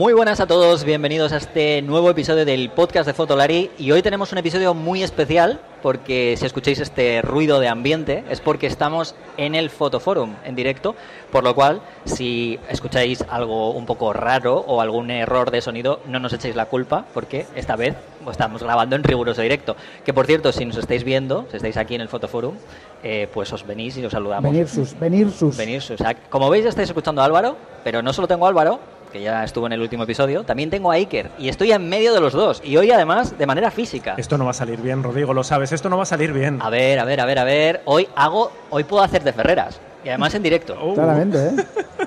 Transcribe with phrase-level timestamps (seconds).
[0.00, 4.00] Muy buenas a todos, bienvenidos a este nuevo episodio del podcast de Fotolari y hoy
[4.00, 9.14] tenemos un episodio muy especial porque si escucháis este ruido de ambiente es porque estamos
[9.36, 10.96] en el Fotoforum en directo,
[11.30, 16.18] por lo cual si escucháis algo un poco raro o algún error de sonido no
[16.18, 17.94] nos echéis la culpa porque esta vez
[18.30, 19.76] estamos grabando en riguroso directo.
[20.06, 22.54] Que por cierto, si nos estáis viendo, si estáis aquí en el Fotoforum,
[23.02, 24.50] eh, pues os venís y os saludamos.
[24.50, 25.58] Venir sus, venir sus.
[25.58, 26.00] Venir sus.
[26.30, 29.66] Como veis estáis escuchando a Álvaro, pero no solo tengo a Álvaro, que ya estuvo
[29.66, 32.62] en el último episodio, también tengo a Iker y estoy en medio de los dos
[32.64, 34.14] y hoy además de manera física.
[34.16, 36.60] Esto no va a salir bien, Rodrigo, lo sabes, esto no va a salir bien.
[36.62, 39.80] A ver, a ver, a ver, a ver, hoy hago, hoy puedo hacer de Ferreras
[40.04, 40.76] y además en directo.
[40.80, 40.94] Oh.
[40.94, 41.50] Claramente, ¿eh?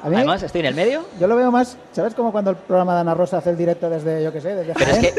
[0.01, 1.05] A mí, Además estoy en el medio.
[1.19, 3.89] yo lo veo más, ¿sabes como cuando el programa de Ana Rosa hace el directo
[3.89, 5.13] desde, yo qué sé, desde Pero es Jaén?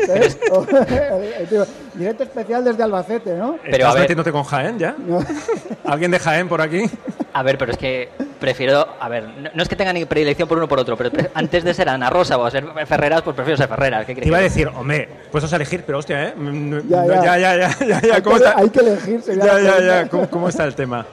[1.48, 3.56] que- directo especial desde Albacete, ¿no?
[3.62, 4.94] Pero, ¿Estás a ver- metiéndote con Jaén ya?
[4.98, 5.24] No.
[5.84, 6.84] ¿Alguien de Jaén por aquí?
[7.32, 10.48] A ver, pero es que prefiero, a ver, no, no es que tenga ni predilección
[10.48, 13.56] por uno por otro, pero antes de ser Ana Rosa o ser Ferreras, pues prefiero
[13.56, 14.04] ser Ferreras.
[14.06, 16.34] ¿Qué Te iba a decir, hombre, puedes elegir, pero hostia, ¿eh?
[16.36, 17.38] Mm, Ya, ya.
[17.38, 18.58] ya, ya, ya, Hay ¿cómo que- está?
[18.58, 20.08] hay que elegir, Ya, ya, ya, pregunta.
[20.10, 21.06] ¿cómo, cómo está el tema?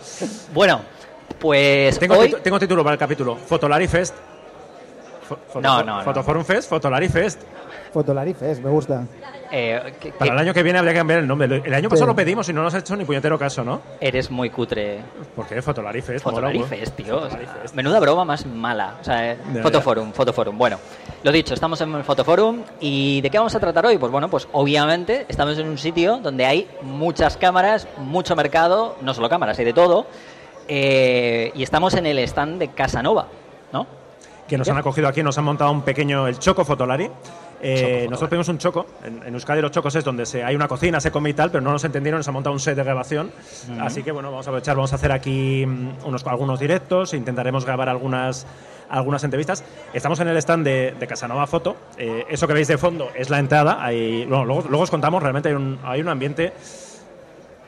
[0.53, 0.81] Bueno,
[1.40, 2.36] pues Tengo, hoy...
[2.44, 4.16] tengo título para el capítulo, Fotolari Fest.
[5.30, 6.04] Foto- No, no, no.
[6.04, 7.42] Fotoforum Fest, Fotolari Fest.
[7.94, 9.04] Fotolarifes, me gusta.
[9.52, 11.62] eh, que- Para que el año que viene habría que cambiar el nombre.
[11.66, 12.12] El año pasado Sí.
[12.12, 13.82] lo pedimos y no nos ha hecho ni puñetero caso, ¿no?
[14.00, 15.00] Eres muy cutre.
[15.36, 15.62] ¿Por qué?
[15.62, 16.26] Fotolari Fest.
[16.26, 16.59] mola, güey.
[16.59, 17.18] Fotolarifes, tío.
[17.18, 17.76] o sea, Fotolari Fest.
[17.76, 18.96] menuda broma más mala.
[19.02, 20.58] O sea, eh, Ya, Fotoforum, Fotoforum.
[20.58, 20.78] Bueno,
[21.24, 22.62] lo dicho, estamos en el Fotoforum.
[22.80, 23.98] ¿Y de qué vamos a tratar hoy?
[23.98, 29.14] Pues bueno, pues obviamente estamos en un sitio donde hay muchas cámaras, mucho mercado, no
[29.14, 30.08] solo cámaras, hay de todo.
[30.67, 33.28] Eh, y estamos en el stand de Casanova,
[33.73, 33.88] ¿no?
[34.48, 37.09] que nos han acogido aquí, nos han montado un pequeño, el Choco Fotolari.
[37.64, 40.68] Eh, nosotros pedimos un choco, en, en Euskadi los chocos es donde se, hay una
[40.68, 42.84] cocina, se come y tal, pero no nos entendieron, nos han montado un set de
[42.84, 43.31] grabación.
[43.80, 47.64] Así que bueno, vamos a aprovechar, vamos a hacer aquí mm, unos, algunos directos, intentaremos
[47.64, 48.47] grabar algunas,
[48.90, 49.64] algunas entrevistas.
[49.94, 53.30] Estamos en el stand de, de Casanova Foto, Eh, eso que veis de fondo es
[53.30, 56.53] la entrada, hay, bueno, luego, luego os contamos, realmente hay un, hay un ambiente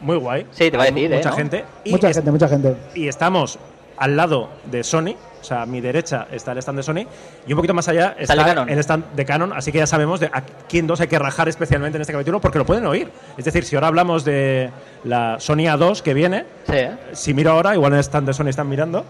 [0.03, 0.45] muy guay.
[0.51, 1.37] Sí, te va a decir, Mucha ¿eh, no?
[1.37, 1.65] gente.
[1.83, 2.75] Y Mucha gente, mucha gente.
[2.95, 3.57] y estamos
[3.97, 7.05] al lado de Sony, o sea, a mi derecha está el stand de Sony,
[7.45, 8.69] y un poquito más allá Está está, el de Canon.
[8.69, 11.47] el stand de Canon, así que ya sabemos de a quién dos hay que rajar
[11.47, 13.11] especialmente en este capítulo, porque lo pueden oír.
[13.37, 14.71] Es decir, si ahora hablamos de
[15.03, 16.91] la Sony A2 que viene, Sí, ¿eh?
[17.13, 19.05] si miro ahora, igual en el stand de Sony están mirando.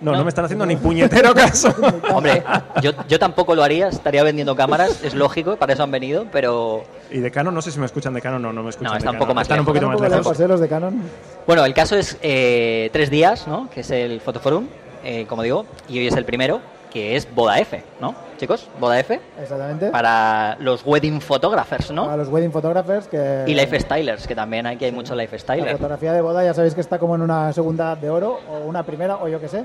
[0.00, 0.24] No, no, No.
[0.24, 1.74] me están haciendo ni puñetero caso.
[2.12, 2.42] Hombre,
[2.82, 6.84] yo, yo tampoco lo haría, estaría vendiendo cámaras, es lógico, para eso han venido, pero
[7.10, 8.92] y de Canon, no sé si me escuchan de Canon o no me escuchan No,
[8.92, 9.26] de está un Canon.
[9.26, 10.48] poco más Están un poquito Están más lejos, ¿eh?
[10.48, 11.02] los de Canon.
[11.46, 13.68] Bueno, el caso es eh, tres días, ¿no?
[13.70, 14.66] Que es el Fotoforum,
[15.04, 16.60] eh, como digo, y hoy es el primero,
[16.90, 18.14] que es Boda F, ¿no?
[18.38, 19.90] Chicos, Boda F, Exactamente.
[19.90, 22.16] para los wedding photographers, Para ¿no?
[22.16, 23.44] los wedding photographers que...
[23.46, 25.72] Y lifestylers, que también aquí hay muchos La lifestylers.
[25.72, 28.82] fotografía de boda ya sabéis que está como en una segunda de oro o una
[28.82, 29.64] primera o yo qué sé.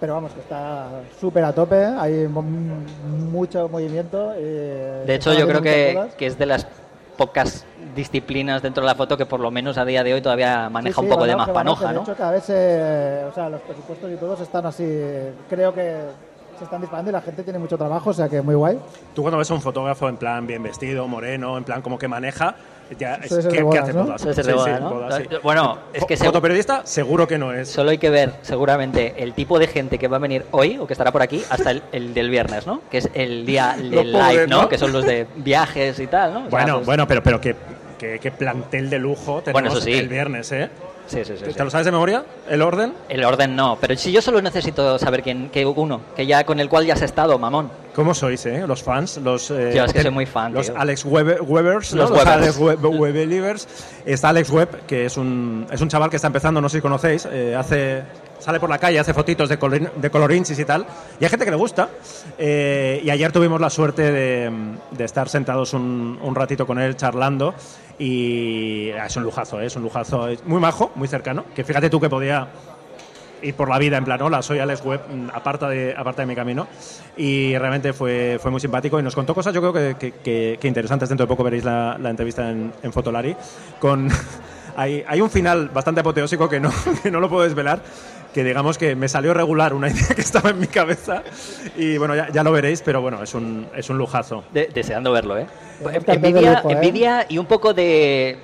[0.00, 0.86] Pero vamos, que está
[1.20, 2.26] súper a tope, hay
[3.30, 4.32] mucho movimiento.
[4.38, 6.66] y De hecho, yo creo que, que es de las
[7.18, 10.70] pocas disciplinas dentro de la foto que por lo menos a día de hoy todavía
[10.70, 12.02] maneja Sí, un sí, poco de más panoja, De ¿no?
[12.02, 14.84] hecho, cada vez, eh, o sea, los presupuestos y todos están así,
[15.50, 15.96] creo que
[16.60, 18.78] se están disparando y la gente tiene mucho trabajo, o sea que muy guay.
[19.14, 22.06] Tú cuando ves a un fotógrafo en plan bien vestido, moreno, en plan como que
[22.06, 22.54] maneja,
[22.98, 24.04] ya es, ¿qué, qué bodas, hace ¿no?
[24.04, 24.20] bodas?
[24.20, 24.90] Sí, boda, sí, ¿no?
[24.90, 25.36] bodas, sí.
[25.42, 27.68] Bueno, es que Fotoperiodista, seguro que no es.
[27.70, 30.86] Solo hay que ver, seguramente, el tipo de gente que va a venir hoy o
[30.86, 32.82] que estará por aquí hasta el, el del viernes, ¿no?
[32.90, 34.62] Que es el día del pobres, live, ¿no?
[34.62, 34.68] ¿no?
[34.68, 36.38] Que son los de viajes y tal, ¿no?
[36.40, 37.56] O sea, Bueno, pues- bueno, pero, pero qué,
[37.98, 39.92] qué, qué plantel de lujo tenemos Bueno, eso sí.
[39.94, 40.68] el viernes, ¿eh?
[41.10, 41.58] Sí, sí, sí, ¿Te sí.
[41.58, 42.24] lo sabes de memoria?
[42.48, 42.92] ¿El orden?
[43.08, 46.60] El orden no, pero si yo solo necesito saber quién, que uno, que ya con
[46.60, 47.70] el cual ya has estado, mamón.
[47.94, 48.64] ¿Cómo sois, eh?
[48.66, 49.50] Los fans, los...
[49.50, 50.78] eh, Yo es que soy muy fan, Los tío.
[50.78, 52.02] Alex Web- Webers, ¿no?
[52.02, 52.36] Los Los, Webers.
[52.36, 53.68] Alex Web, Webelivers.
[54.06, 56.82] Está Alex Webb, que es un, es un chaval que está empezando, no sé si
[56.82, 58.02] conocéis, eh, hace...
[58.38, 60.86] Sale por la calle, hace fotitos de, colorin- de colorinchis y tal.
[61.20, 61.90] Y hay gente que le gusta.
[62.38, 64.50] Eh, y ayer tuvimos la suerte de,
[64.92, 67.52] de estar sentados un, un ratito con él charlando.
[68.04, 69.66] Y ah, es un lujazo, ¿eh?
[69.66, 70.26] es un lujazo.
[70.28, 71.44] Es muy majo, muy cercano.
[71.54, 72.48] Que fíjate tú que podía
[73.42, 76.26] ir por la vida en plan, hola, soy Alex Webb, mm, aparta de, aparta de
[76.26, 76.66] mi camino.
[77.18, 80.58] Y realmente fue, fue muy simpático y nos contó cosas, yo creo que, que- que-
[80.58, 81.10] que interesantes.
[81.10, 83.36] Dentro de poco veréis la, la entrevista en, en Fotolari.
[83.78, 84.08] Con,
[84.76, 86.70] hay, hay un final bastante apoteósico que no,
[87.02, 87.82] que no lo puedo desvelar.
[88.34, 91.22] Que digamos que me salió regular una idea que estaba en mi cabeza.
[91.76, 94.44] Y bueno, ya, ya lo veréis, pero bueno, es un, es un lujazo.
[94.52, 95.46] De- deseando verlo, ¿eh?
[95.80, 96.72] De Envidia, lujo, ¿eh?
[96.74, 98.38] envidia y un poco de,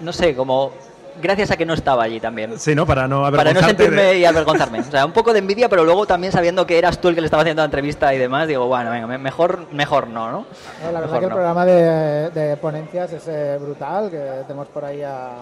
[0.00, 0.72] no sé, como
[1.20, 2.58] gracias a que no estaba allí también.
[2.60, 2.86] Sí, ¿no?
[2.86, 4.78] Para no Para no sentirme de- y avergonzarme.
[4.80, 7.20] O sea, un poco de envidia, pero luego también sabiendo que eras tú el que
[7.20, 10.46] le estaba haciendo la entrevista y demás, digo, bueno, venga, me- mejor, mejor no, ¿no?
[10.84, 11.34] No, la verdad Mejor que el no.
[11.34, 14.16] programa de, de ponencias es eh, brutal, que
[14.46, 15.32] tenemos por ahí a,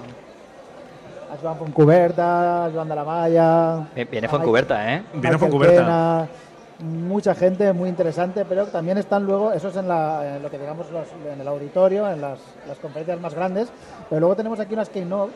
[1.33, 3.87] a Joan Foncuberta, a Joan de la.
[4.11, 5.03] Viene- Foncuberta, ¿eh?
[5.15, 6.27] Viene Foncuberta.
[6.79, 10.59] Mucha gente muy interesante, pero también están luego, eso es en, la, en lo que
[10.59, 12.39] digamos los- en el auditorio, en las,
[12.69, 13.69] las conferencias más grandes,
[14.11, 15.35] pero luego tenemos aquí unas keynotes.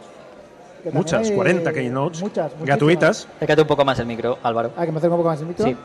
[0.92, 2.66] Muchas, hay 40 keynotes muchas, muchísimas.
[2.66, 3.28] gratuitas.
[3.36, 4.70] Acércate un poco más el micro, Álvaro.
[4.76, 5.64] Ah, que me acerco un poco más el micro.
[5.64, 5.76] Sí,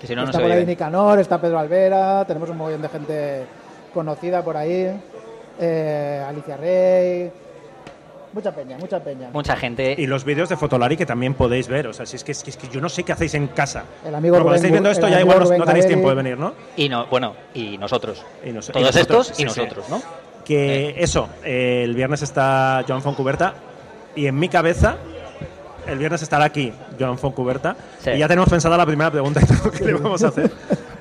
[0.00, 0.66] que si no, no está se por ahí.
[0.66, 3.44] Nicanor, está Pedro Alvera, tenemos un montón de gente
[3.94, 4.98] conocida por ahí,
[5.58, 7.30] eh, Alicia Rey,
[8.32, 9.30] mucha peña, mucha peña.
[9.32, 9.94] Mucha gente.
[9.98, 11.86] Y los vídeos de Fotolari que también podéis ver.
[11.88, 13.48] O sea, si es que, es que, es que yo no sé qué hacéis en
[13.48, 13.84] casa.
[14.04, 16.08] El amigo Pero cuando Rubén estáis viendo esto ya igual no, Rubén no tenéis tiempo
[16.08, 16.54] de venir, ¿no?
[16.76, 18.24] Y no, bueno, y nosotros.
[18.44, 19.44] Y nos- y Todos nosotros, estos y sí.
[19.60, 20.02] nosotros, ¿no?
[20.44, 23.54] Que eso, eh, el viernes está Joan Foncuberta
[24.16, 24.96] y en mi cabeza
[25.86, 28.10] el viernes estará aquí Joan Foncuberta Sí.
[28.10, 29.40] y ya tenemos pensada la primera pregunta
[29.78, 30.50] que le vamos a hacer.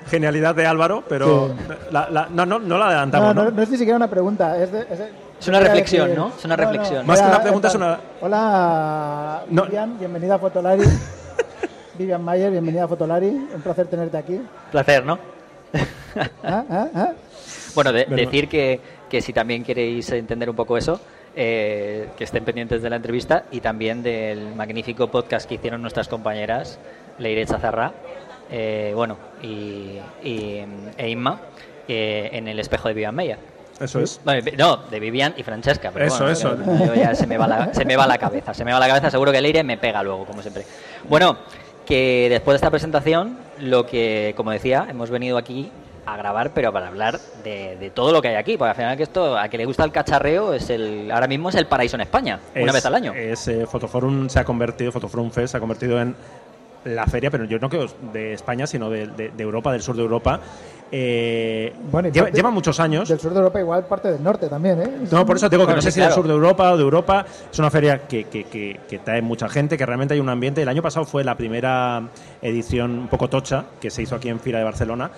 [0.09, 1.73] Genialidad de Álvaro, pero Sí.
[1.91, 3.49] la- la- no, no, no la adelantamos, no, ¿no?
[3.51, 6.31] no, no es ni siquiera una pregunta, es, de- es, de- Es una reflexión, ¿no?
[6.37, 7.05] Es una reflexión.
[7.07, 9.63] Más que una pregunta, es una- Hola, No.
[9.63, 10.83] Vivian, bienvenida a Fotolari.
[11.97, 14.41] Vivian Mayer, bienvenida a Fotolari, un placer tenerte aquí.
[14.71, 15.17] Placer, ¿no?
[16.43, 17.11] ¿Ah, ah, ah?
[17.75, 18.17] Bueno, de- Bueno.
[18.23, 20.99] decir que, que si también queréis entender un poco eso,
[21.35, 26.07] eh, que estén pendientes de la entrevista y también del magnífico podcast que hicieron nuestras
[26.09, 26.79] compañeras
[27.17, 27.93] Leire Chazarra,
[28.51, 30.65] eh, bueno, y, y-
[30.97, 31.39] e Inma,
[31.87, 33.37] eh, en el espejo de Vivian Meyer.
[33.79, 34.19] Eso es.
[34.23, 35.91] Bueno, no, de Vivian y Francesca.
[35.93, 36.57] Pero Eso, bueno, eso.
[36.57, 38.53] yo- yo ya se me, va la, se me va la cabeza.
[38.53, 40.65] Se me va la cabeza, seguro que Leire me pega luego, como siempre.
[41.07, 41.37] Bueno,
[41.85, 45.71] que después de esta presentación, lo que, como decía, hemos venido aquí
[46.05, 48.57] a grabar, pero para hablar de, de todo lo que hay aquí.
[48.57, 51.49] Porque al final que esto, a que le gusta el cacharreo, es el ahora mismo
[51.49, 53.13] es el paraíso en España, una Es- vez al año.
[53.13, 56.15] Es, eh, Fotoforum se ha convertido, Fotoforum Fest se ha convertido en
[56.85, 59.95] la feria, pero yo no creo de España, sino de, de- de Europa, del sur
[59.95, 60.39] de Europa.
[60.91, 63.07] Eh, Bueno, lleva, parte- lleva muchos años.
[63.09, 64.91] Del sur de Europa, igual parte del norte también, ¿eh?
[65.11, 66.83] No, por eso te digo que no sé si del sur de Europa o de
[66.83, 67.25] Europa.
[67.51, 70.61] Es una feria que, que, que, que trae mucha gente, que realmente hay un ambiente.
[70.61, 72.01] El año pasado fue la primera
[72.41, 75.11] edición un poco tocha que se hizo aquí en Fira de Barcelona.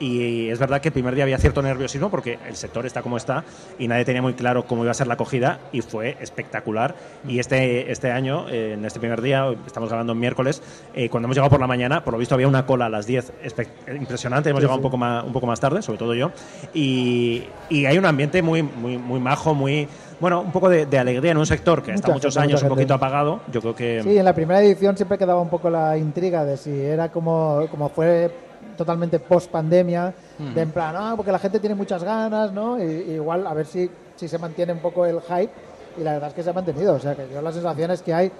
[0.00, 3.16] Y es verdad que el primer día había cierto nerviosismo porque el sector está como
[3.16, 3.42] está
[3.80, 6.94] y nadie tenía muy claro cómo iba a ser la acogida y fue espectacular.
[7.26, 10.62] Y este, este año, eh, en este primer día, estamos grabando en miércoles,
[10.94, 13.06] eh, cuando hemos llegado por la mañana, por lo visto había una cola a las
[13.06, 13.66] 10 espe-
[13.96, 16.30] impresionante, hemos llegado Un, poco más, un poco más tarde, sobre todo yo,
[16.74, 19.88] y, y hay un ambiente muy, muy, muy majo, muy...
[20.20, 22.62] Bueno, un poco de, de alegría en un sector que está Mucha muchos gente, años
[22.64, 23.40] un poquito apagado.
[23.52, 24.02] Yo creo que...
[24.02, 27.66] Sí, en la primera edición siempre quedaba un poco la intriga de si era como,
[27.70, 28.28] como fue
[28.78, 30.14] totalmente post pandemia,
[30.54, 32.78] de en plan, ah, porque la gente tiene muchas ganas, ¿no?
[32.82, 35.50] Y, y igual a ver si, si se mantiene un poco el hype.
[35.98, 36.94] Y la verdad es que se ha mantenido.
[36.94, 38.30] O sea, que yo la sensación es que hay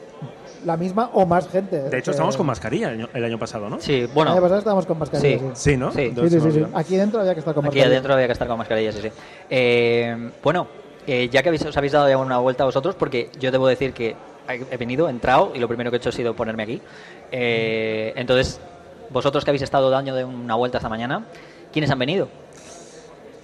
[0.64, 1.80] la misma o más gente.
[1.82, 3.80] De hecho, que- estamos con mascarilla el año, el año pasado, ¿no?
[3.80, 5.38] Sí, El bueno, año pasado estábamos con mascarilla.
[5.38, 5.44] Sí.
[5.54, 5.90] Sí, Sí, ¿no?
[5.90, 5.96] Sí.
[5.96, 6.62] sí, Entonces sí, se me sí, sí.
[6.64, 6.78] olvidó.
[6.78, 7.86] Aquí dentro había que estar con Aquí mascarilla.
[7.96, 9.08] adentro había que estar con mascarilla, sí, sí.
[9.50, 10.68] Eh, bueno,
[11.06, 13.92] eh, ya que habéis, os habéis dado ya una vuelta vosotros, porque yo debo decir
[13.92, 14.14] que
[14.48, 16.80] he he venido, he entrado y lo primero que he hecho ha sido ponerme aquí.
[17.32, 18.60] Eh, entonces,
[19.10, 21.24] vosotros que habéis estado dando de una vuelta esta mañana,
[21.72, 22.28] ¿quiénes han venido?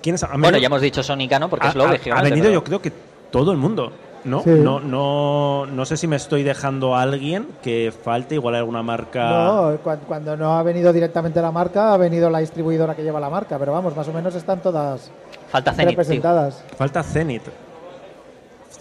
[0.02, 2.14] ¿Quiénes han Bueno, ya hemos dicho Sonicano porque ha, es lo ha- legio.
[2.14, 2.92] ha venido yo creo que
[3.30, 3.90] todo el mundo,
[4.24, 4.42] ¿no?
[4.42, 4.50] Sí.
[4.50, 9.30] No, no, no sé si me estoy dejando a alguien que falte, igual alguna marca...
[9.30, 13.18] No, cuan- cuando no ha venido directamente la marca, ha venido la distribuidora que lleva
[13.18, 15.10] la marca, pero vamos, más o menos están todas
[15.50, 15.98] Falta Zenit, tío.
[15.98, 16.62] representadas.
[16.76, 17.42] Falta Zenit.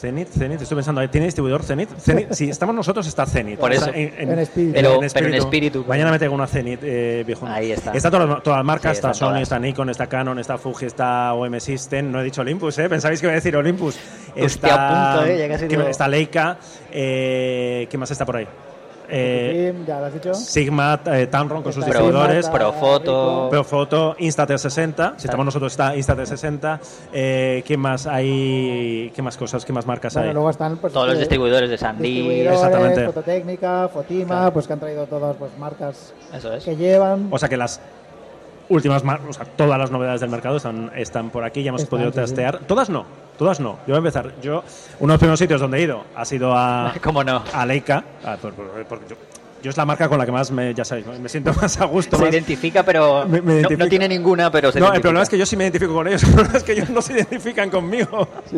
[0.03, 1.88] Zenit, Zenit, estoy pensando, ¿tiene distribuidor Zenit?
[1.98, 3.57] Zenit si estamos nosotros está Zenit.
[3.57, 3.89] Por eso.
[3.93, 4.74] En espíritu.
[4.74, 5.86] Pero- pero en espíritu.
[5.88, 7.48] Mañana me tengo una Zenit, eh, viejo.
[7.48, 7.93] Ahí está.
[7.93, 9.41] Está todas, las- todas las marcas, Sí, está Sony, todas.
[9.43, 12.89] está Nikon, está Canon, está Fuji, está OM System, no he dicho Olympus, ¿eh?
[12.89, 13.95] Pensáis que iba a decir Olympus.
[14.38, 14.74] Hostia,
[15.13, 15.38] a punto, ¿eh?
[15.39, 16.57] Ya casi Está Leica,
[16.91, 18.48] eh, ¿qué más está por ahí?
[19.10, 20.33] Eh, Fujifilm, ya lo has dicho.
[20.33, 22.50] Sigma, eh, Tamron con sus distribuidores.
[22.50, 23.48] Profoto.
[23.50, 25.13] Profoto, Insta360.
[25.17, 26.79] Si estamos nosotros, está Insta360.
[27.12, 29.12] Eh, ¿Qué más hay?
[29.15, 29.65] ¿Qué más cosas?
[29.65, 30.33] ¿Qué más marcas Bueno, hay?
[30.33, 32.03] luego están pues, Todos los eh, distribuidores de Sandy.
[32.10, 33.05] distribuidores, Exactamente.
[33.05, 34.53] Fototécnica, Fotima, Claro.
[34.53, 36.63] pues que han traído todas pues marcas Eso es.
[36.63, 37.27] que llevan.
[37.31, 37.79] O sea que las
[38.70, 41.63] últimas marcas, o sea, todas las novedades del mercado están, están por aquí.
[41.63, 42.20] Ya hemos Están, podido sí.
[42.20, 42.60] testear.
[42.60, 43.05] Todas no,
[43.38, 43.74] todas no.
[43.88, 44.32] Yo voy a empezar.
[44.41, 44.63] Yo,
[45.00, 47.43] uno de los primeros sitios donde he ido ha sido a, ¿Cómo no?
[47.53, 48.03] a Leica.
[48.25, 49.15] Ah, por- por- porque yo,
[49.62, 51.86] yo es la marca con la que más me, ya sabéis, me siento más a
[51.86, 52.17] gusto.
[52.17, 53.84] Se más- identifica, pero Me- me no- identifica.
[53.84, 56.08] No, tiene ninguna, pero se No, el problema es que yo sí me identifico con
[56.08, 56.24] ellos.
[56.24, 58.27] El problema es que ellos no se identifican conmigo.
[58.50, 58.58] Sí,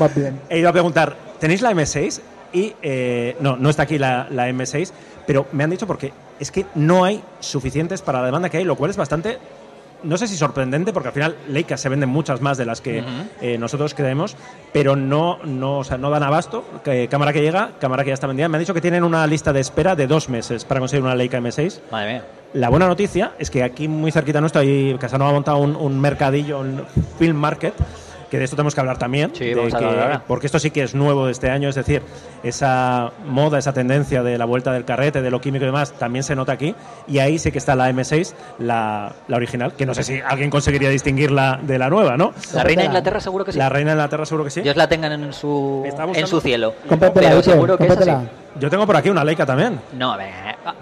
[0.00, 0.40] va bien.
[0.48, 2.20] He ido a preguntar, ¿tenéis la M6?
[2.52, 4.90] Y eh, no, no está aquí la, la M6,
[5.24, 8.64] pero me han dicho porque es que no hay suficientes para la demanda que hay,
[8.64, 9.38] lo cual es bastante
[10.02, 13.04] no sé si sorprendente, porque al final Leica se venden muchas más de las que
[13.40, 14.36] eh, nosotros creemos,
[14.72, 16.64] pero no, no, o sea, no dan abasto.
[16.84, 18.48] Que, cámara que llega, cámara que ya está vendida.
[18.48, 21.14] Me han dicho que tienen una lista de espera de dos meses para conseguir una
[21.14, 21.80] Leica M6.
[21.90, 22.24] Madre mía.
[22.52, 26.00] La buena noticia es que aquí muy cerquita nuestro, ahí Casanova ha montado un, un
[26.00, 26.84] mercadillo, un
[27.18, 27.74] film market,
[28.30, 30.22] que de esto tenemos que hablar también, Sí, de vamos a que- hablar ahora.
[30.26, 32.02] porque esto sí que es nuevo de este año, es decir,
[32.42, 36.22] esa moda, esa tendencia de la vuelta del carrete, de lo químico y demás, también
[36.22, 36.74] se nota aquí,
[37.06, 40.48] y ahí sí que está la M6, la, la original, que no sé si alguien
[40.50, 42.32] conseguiría distinguirla de la nueva, ¿no?
[42.54, 43.58] La reina de Inglaterra seguro que sí.
[43.58, 44.60] La reina de Inglaterra seguro que sí.
[44.62, 45.82] Dios la tengan en su,
[46.14, 46.74] en su cielo.
[46.88, 47.98] Cómpratela, Pero seguro que es así.
[48.10, 48.30] cómpratela.
[48.58, 49.80] Yo tengo por aquí una Leica también.
[49.96, 50.28] No, ve,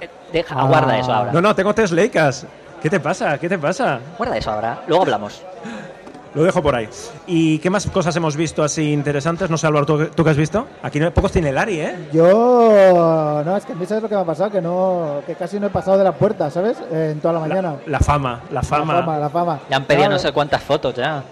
[0.00, 0.64] eh, deja, Ah.
[0.66, 1.32] guarda eso ahora.
[1.32, 2.46] No, no, tengo tres Leicas.
[2.82, 3.36] ¿Qué te pasa?
[3.38, 3.98] ¿Qué te pasa?
[4.16, 4.82] Guarda eso ahora.
[4.86, 5.42] Luego hablamos.
[6.34, 6.88] Lo dejo por ahí.
[7.26, 9.48] ¿Y qué más cosas hemos visto así interesantes?
[9.50, 10.66] No sé, Álvaro, ¿tú, tú qué has visto?
[10.82, 12.08] Aquí no, pocos tiene Lari, ¿eh?
[12.12, 15.34] Yo, no, es que a mí sabes lo que me ha pasado, que no, que
[15.34, 16.76] casi no he pasado de la puerta, ¿sabes?
[16.92, 17.76] Eh, en toda la mañana.
[17.86, 18.94] La fama, la fama.
[18.94, 19.60] La fama, la fama.
[19.68, 21.22] Le han pedido Claro, no sé cuántas fotos ya.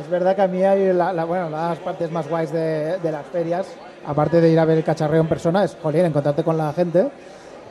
[0.00, 3.12] Es verdad que a mí hay la, la- bueno, las partes más guays de, de
[3.12, 3.66] las ferias,
[4.06, 7.08] aparte de ir a ver el cacharreo en persona, es, jolín, encontrarte con la gente.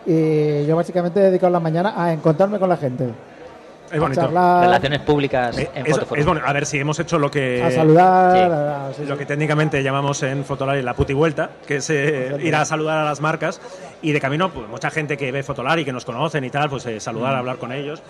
[0.06, 3.10] Y yo básicamente he dedicado la mañana a encontrarme con la gente.
[3.94, 4.22] Es bonito.
[4.22, 6.42] Charlar, Relaciones públicas Eh, en es, es bonito.
[6.46, 8.36] A ver si hemos hecho lo que a saludar.
[8.36, 8.42] sí.
[8.42, 9.20] a- sí, lo sí.
[9.20, 13.04] que técnicamente llamamos en Fotolari la puti vuelta, que es eh, ir a saludar a
[13.06, 13.62] las marcas
[14.02, 16.86] y de camino pues mucha gente que ve Fotolari, que nos conocen y tal, pues
[16.88, 17.00] eh, Mm.
[17.00, 18.02] saludar, hablar con ellos.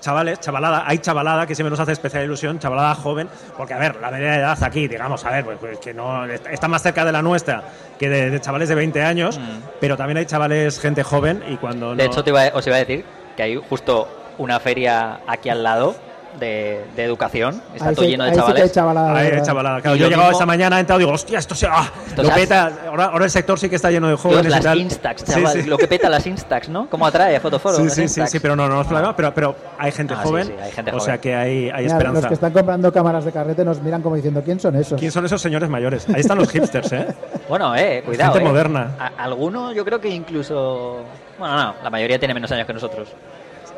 [0.00, 3.94] Chavales, chavalada, hay chavalada que siempre nos hace especial ilusión, chavalada joven, porque a ver,
[4.00, 7.04] la media de edad aquí, digamos, a ver, pues, pues, que no está más cerca
[7.04, 7.62] de la nuestra
[8.00, 9.38] que de, de chavales de 20 años,
[9.80, 11.96] pero también hay chavales, gente joven y cuando Mm.
[11.98, 13.04] De no- hecho, te iba a- os iba a decir
[13.36, 14.08] que hay justo
[14.38, 15.94] una feria aquí al lado
[16.40, 17.62] de, de educación.
[17.74, 18.72] Está Ahí todo sí- lleno de ahí sí que hay chavales.
[18.72, 19.80] chavalada, Ahí hay chavalada.
[19.82, 21.54] Claro, Y yo he lo llegado mismo- esta mañana, he entrado y digo, hostia, esto
[21.54, 21.66] se.
[21.66, 21.90] ¡ah!
[22.06, 22.72] Esto lo se ha- peta.
[22.88, 24.78] Ahora, ahora el sector sí que está lleno de Dios, jóvenes y las tal.
[24.80, 25.62] Instax, Sí, chaval.
[25.62, 25.68] sí.
[25.68, 26.88] Lo que peta las Instax, ¿no?
[26.88, 27.86] ¿Cómo atrae a Fotoforum?
[27.90, 30.28] Sí, sí, sí, sí, pero no, no nos problema, pero, pero hay gente Ah, sí,
[30.28, 31.04] joven, sí, hay gente o joven.
[31.04, 32.20] sea que hay, hay Mira, esperanza.
[32.22, 34.98] los que están comprando cámaras de carrete nos miran como diciendo, ¿quién son esos?
[34.98, 36.08] ¿Quién son esos señores mayores?
[36.08, 37.06] Ahí están los hipsters, ¿eh?
[37.48, 38.32] Bueno, eh, cuidado.
[38.32, 38.50] Gente eh.
[38.50, 39.12] moderna.
[39.18, 41.02] Algunos yo creo que incluso...
[41.38, 43.08] Bueno, no, la mayoría tiene menos años que nosotros.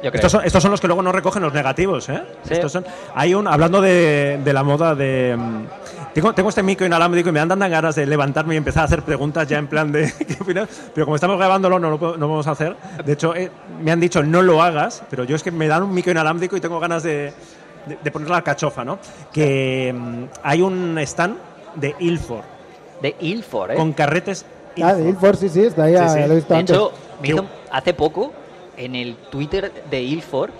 [0.05, 0.19] Yo creo.
[0.21, 2.23] Estos son, estos son los que luego no recogen los negativos, ¿eh?
[2.47, 2.55] Sí.
[2.55, 2.85] Estos son,
[3.15, 5.37] hay un, hablando de, de la moda de...
[6.13, 8.85] Tengo, tengo este micro inalámbrico y me dan tantas ganas de levantarme y empezar a
[8.85, 10.13] hacer preguntas ya en plan de...
[10.29, 10.69] ¿qué opinas?
[10.95, 12.77] Pero como estamos grabándolo no lo puedo- no vamos a hacer.
[13.05, 13.51] De hecho, eh,
[13.83, 16.57] me han dicho no lo hagas, pero yo es que me dan un micro inalámbrico
[16.57, 17.33] y tengo ganas de,
[17.87, 18.99] de, de poner la cachofa, ¿no?
[19.33, 21.37] Que mm, hay un stand
[21.77, 22.45] de Ilford
[23.03, 23.75] De Ilford, ¿eh?
[23.75, 24.45] con carretes
[24.83, 26.19] Ah, de Ilford, sí, sí, está ahí, Sí, sí.
[26.27, 26.77] lo he visto De antes.
[26.77, 26.93] hecho,
[27.23, 28.33] me hizo hace poco
[28.76, 30.50] en el Twitter de Ilford,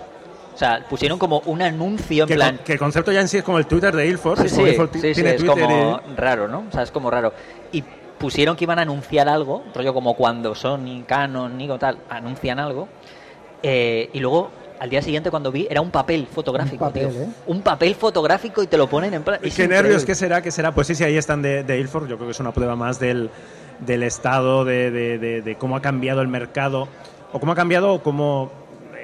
[0.53, 2.55] o sea, pusieron como un anuncio en Que, plan...
[2.57, 4.39] con- que el concepto ya en sí es como el Twitter de Ilford.
[4.39, 6.63] Sí, es como sí, Ilford ti- sí, sí, tiene es Twitter como y- raro, ¿no?
[6.69, 7.33] O sea, es como raro.
[7.71, 7.83] Y
[8.17, 12.87] pusieron que iban a anunciar algo, rollo como cuando Sony, Canon, Nikon, tal, anuncian algo.
[13.63, 17.21] eh, y luego, al día siguiente, cuando vi, era un papel fotográfico, Un papel, tío.
[17.23, 17.27] ¿eh?
[17.47, 19.39] Un papel fotográfico y te lo ponen en plan.
[19.41, 20.05] Qué nervios.
[20.05, 20.41] ¿qué será?
[20.41, 20.71] ¿Qué será?
[20.73, 22.07] Pues sí, sí, ahí están de, de Ilford.
[22.07, 23.29] Yo creo que es una prueba más del,
[23.79, 26.87] del estado, de, de- de- de cómo ha cambiado el mercado,
[27.35, 28.49] o cómo ha cambiado o cómo,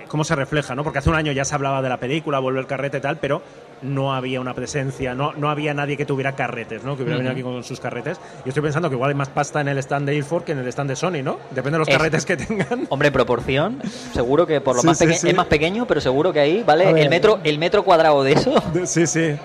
[0.07, 0.83] cómo se refleja, ¿no?
[0.85, 3.17] Porque hace un año ya se hablaba de la película, vuelve el carrete y tal,
[3.17, 3.41] pero
[3.81, 6.95] no había una presencia, no, no había nadie que tuviera carretes, ¿no?
[6.95, 8.19] Que hubiera venido aquí con sus carretes.
[8.45, 10.59] Y estoy pensando que igual hay más pasta en el stand de Ilford que en
[10.59, 11.37] el stand de Sony, ¿no?
[11.49, 12.85] Depende de los Es- carretes que tengan.
[12.89, 13.81] Hombre, en proporción,
[14.13, 16.85] seguro que por lo Sí, más sí, es más pequeño, pero seguro que ahí, ¿vale?
[16.93, 17.03] Ver.
[17.03, 18.53] El metro, el metro cuadrado de eso.
[18.85, 19.35] Sí, sí.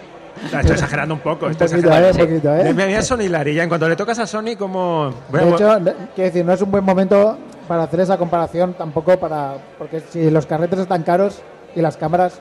[0.44, 1.46] Estoy exagerando un poco.
[1.46, 2.18] Un Estoy poquito, exagerando.
[2.18, 2.28] eh, un
[2.74, 3.02] poquito, eh.
[3.02, 5.14] Sony Larilla, en cuanto le tocas a Sony, como...
[5.32, 5.78] a- De hecho,
[6.14, 9.54] quiero decir, no es un buen momento para hacer esa comparación tampoco para...
[9.78, 11.40] Porque si los carretes están caros
[11.74, 12.40] y las cámaras...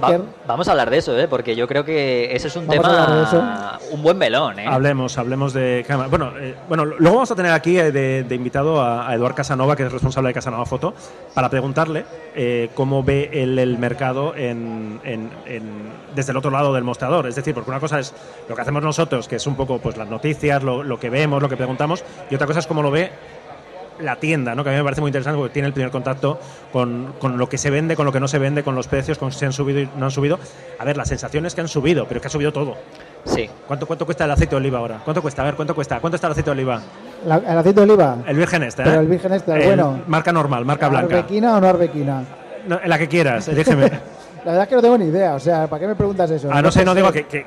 [0.00, 0.08] Va-
[0.46, 1.28] vamos a hablar de eso, ¿eh?
[1.28, 4.66] Porque yo creo que ese es un tema, un buen melón, ¿eh?
[4.66, 6.08] Hablemos, hablemos de cámara.
[6.08, 9.34] Bueno, eh, bueno, luego vamos a tener aquí eh, de, de invitado a, a Eduard
[9.34, 10.94] Casanova, que es responsable de Casanova Foto,
[11.34, 16.72] para preguntarle eh, cómo ve él el mercado en, en- en- desde el otro lado
[16.72, 17.26] del mostrador.
[17.26, 18.14] Es decir, porque una cosa es
[18.48, 21.42] lo que hacemos nosotros, que es un poco pues las noticias, lo, lo que vemos,
[21.42, 23.12] lo que preguntamos, y otra cosa es cómo lo ve
[24.02, 24.62] la tienda, ¿no?
[24.64, 26.38] que a mí me parece muy interesante porque tiene el primer contacto
[26.72, 29.18] con, con lo que se vende, con lo que no se vende, con los precios,
[29.18, 30.38] con si se han subido y no han subido.
[30.78, 32.76] A ver, la sensación es que han subido, pero es que ha subido todo.
[33.24, 33.48] Sí.
[33.66, 35.00] ¿Cuánto, ¿Cuánto cuesta el aceite de oliva ahora?
[35.04, 35.42] ¿Cuánto cuesta?
[35.42, 36.00] A ver, ¿cuánto cuesta?
[36.00, 36.82] ¿Cuánto está el aceite de oliva?
[37.24, 38.84] la- el aceite de oliva, El virgen este, ¿eh?
[38.88, 40.02] Pero el virgen este, el El bueno.
[40.08, 41.16] Marca normal, marca blanca.
[41.18, 42.24] ¿Arbequina o no arbequina?
[42.66, 43.90] No, en la que quieras, elígeme.
[44.44, 46.48] La verdad es que no tengo ni idea, o sea, ¿para qué me preguntas eso?
[46.52, 47.46] ah, no sé, no digo que, que,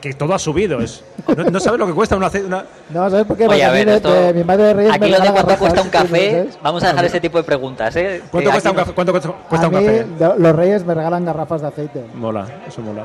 [0.00, 0.78] que todo ha subido.
[0.80, 1.02] Es,
[1.34, 2.46] no, no sabes lo que cuesta un aceite.
[2.46, 3.46] Una, No, ¿sabes por qué?
[3.46, 5.80] Oye, a ver, de- esto- de- mi madre de Reyes aquí lo de cuánto cuesta
[5.82, 6.58] un café, ¿sabes?
[6.62, 8.22] vamos a dejar ese tipo de preguntas, ¿eh?
[8.30, 10.06] ¿Cuánto, cuesta un café, ¿Cuánto cuesta, cuesta a un mí, café?
[10.20, 13.04] lo- los Reyes me regalan garrafas de aceite Mola, eso mola.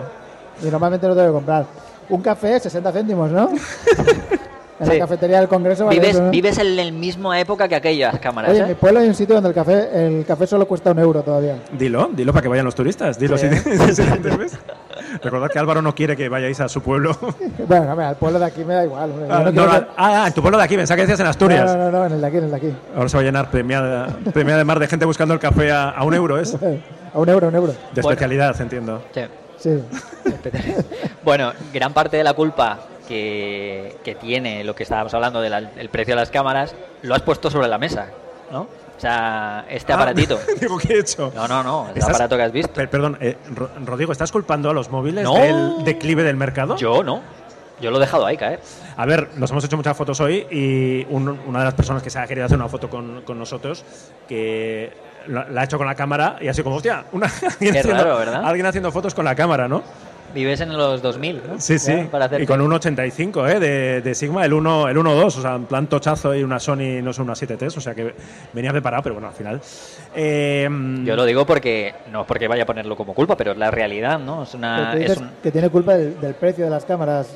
[0.62, 1.66] y normalmente no tengo que comprar.
[2.10, 3.50] Un café, 60 céntimos, ¿no?
[4.80, 4.94] En Sí.
[4.94, 5.86] la cafetería del Congreso.
[5.86, 8.64] vale Vives, vives en la misma época que aquellas cámaras, Oye, ¿eh?
[8.64, 11.22] en mi pueblo hay un sitio donde el café, el café solo cuesta un euro
[11.22, 11.58] todavía.
[11.78, 13.20] Dilo, dilo para que vayan los turistas.
[13.20, 13.48] Dilo Sí.
[13.56, 14.58] si, si te interesa.
[15.24, 17.12] Recordad que Álvaro no quiere que vayáis a su pueblo.
[17.68, 19.12] Bueno, mira, el pueblo de aquí me da igual.
[19.30, 21.66] Ah, no no, que- ah, en tu pueblo de aquí, pensaba que decías en Asturias.
[21.66, 22.74] No, no, no, en el de aquí, en el de aquí.
[22.96, 25.90] Ahora se va a llenar premiada, premiada de mar de gente buscando el café a,
[25.90, 26.60] a un euro, ¿es?
[26.60, 26.82] De
[27.14, 27.74] A un euro, un euro.
[27.94, 28.10] Bueno.
[28.10, 29.02] especialidad, entiendo.
[29.14, 29.22] Sí.
[29.58, 29.84] Sí.
[31.24, 32.80] Bueno, gran parte de la culpa
[33.10, 37.22] que, que tiene lo que estábamos hablando del el precio de las cámaras lo has
[37.24, 38.08] puesto sobre la mesa,
[38.52, 38.62] ¿no?
[38.62, 40.40] O sea, este Ah, aparatito.
[40.62, 41.32] Digo, ¿qué he hecho?
[41.36, 42.72] No, no, no, el ¿Estás- aparato que has visto.
[42.74, 45.34] Per- perdón, eh, Ro- Rodrigo, ¿estás culpando a los móviles No.
[45.36, 46.76] del declive del mercado?
[46.78, 47.22] Yo no.
[47.82, 48.60] Yo lo he dejado ahí caer.
[48.98, 52.10] A ver, nos hemos hecho muchas fotos hoy y un- una de las personas que
[52.10, 53.86] se ha querido hacer una foto con, con nosotros,
[54.28, 54.92] que
[55.28, 58.04] la, la ha hecho con la cámara y así como, hostia, una, alguien, Qué haciendo,
[58.04, 58.42] raro, ¿verdad?
[58.46, 59.82] alguien haciendo fotos con la cámara, ¿no?
[60.34, 61.60] Vives en los 2000, ¿no?
[61.60, 61.92] Sí, sí.
[62.12, 63.60] Para Y con un 85, ¿eh?
[63.60, 67.02] De, de Sigma, el 1 el 1.2, o sea, en plan tochazo y una Sony,
[67.02, 68.14] no sé, una 7T, o sea que
[68.54, 69.60] venía preparado, pero bueno, al final.
[70.16, 70.70] Eh,
[71.04, 74.20] Yo lo digo porque, no porque vaya a ponerlo como culpa, pero es la realidad,
[74.20, 74.44] ¿no?
[74.44, 77.28] Es una, tú es un- que tiene culpa del, del precio de las cámaras.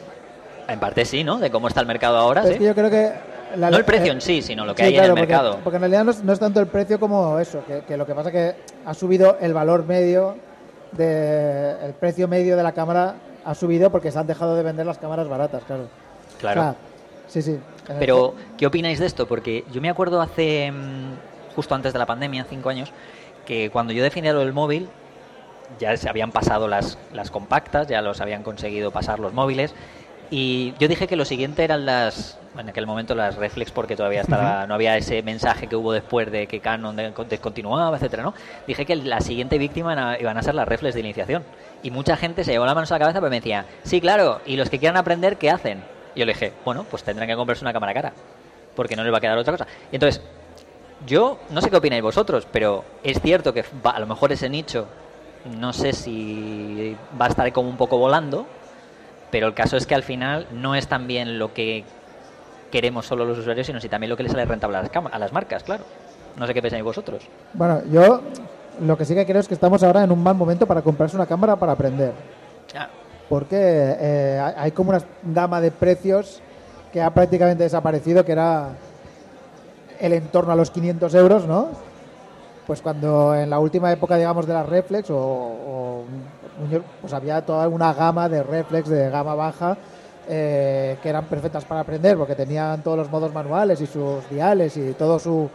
[0.67, 1.39] en parte sí, ¿no?
[1.39, 2.53] De cómo está el mercado ahora, Pero sí.
[2.55, 3.57] Es que yo creo que...
[3.57, 5.21] la- No el precio eh, en sí, sino lo que sí, hay claro, en el
[5.23, 5.59] porque- mercado.
[5.63, 8.05] Porque en realidad no es, no es tanto el precio como eso, que, que lo
[8.05, 8.53] que pasa que
[8.85, 10.37] ha subido el valor medio,
[10.97, 14.85] de, el precio medio de la cámara ha subido porque se han dejado de vender
[14.85, 15.87] las cámaras baratas, claro.
[16.39, 16.61] Claro.
[16.61, 16.75] O sea,
[17.27, 17.59] sí, sí.
[17.99, 19.27] Pero, ¿qué opináis de esto?
[19.27, 22.91] Porque yo me acuerdo hace, mm, justo antes de la pandemia, cinco años,
[23.45, 24.89] que cuando yo definía lo del móvil,
[25.79, 29.73] ya se habían pasado las, las compactas, ya los habían conseguido pasar los móviles,
[30.35, 34.21] y yo dije que lo siguiente eran las, en aquel momento las reflex, porque todavía
[34.21, 38.33] estaba, no había ese mensaje que hubo después de que Canon de- descontinuaba, etcétera, ¿no?
[38.65, 41.43] Dije que la siguiente víctima iban a ser las reflex de iniciación.
[41.83, 44.41] Y mucha gente se llevó la mano a la cabeza, pero me decía, sí, claro,
[44.47, 45.83] y los que quieran aprender, ¿qué hacen?
[46.15, 48.13] Y yo le dije, bueno, pues tendrán que comprarse una cámara cara,
[48.75, 49.67] porque no les va a quedar otra cosa.
[49.91, 50.19] Y entonces,
[51.05, 54.87] yo no sé qué opináis vosotros, pero es cierto que a lo mejor ese nicho,
[55.59, 58.47] no sé si va a estar como un poco volando,
[59.33, 61.83] pero el caso es que al final no es también lo que
[62.71, 65.17] queremos solo los usuarios, sino si también lo que les sale rentable a las, a
[65.19, 65.83] las marcas, claro.
[66.37, 67.23] No sé qué pensáis vosotros.
[67.55, 68.21] Bueno, yo
[68.79, 71.15] lo que sí que creo es que estamos ahora en un mal momento para comprarse
[71.15, 72.11] una cámara para aprender.
[72.77, 72.89] Ah,
[73.27, 76.39] Porque eh, hay- hay como una gama de precios
[76.91, 78.69] que ha prácticamente desaparecido, que era
[79.99, 81.69] el entorno a los 500 euros, ¿no?
[82.65, 86.03] Pues cuando en la última época, digamos, de las reflex, o, o-
[87.01, 89.77] pues había toda una gama de reflex de gama baja
[90.29, 94.77] eh, que eran perfectas para aprender, porque tenían todos los modos manuales y sus diales
[94.77, 95.49] y todo su,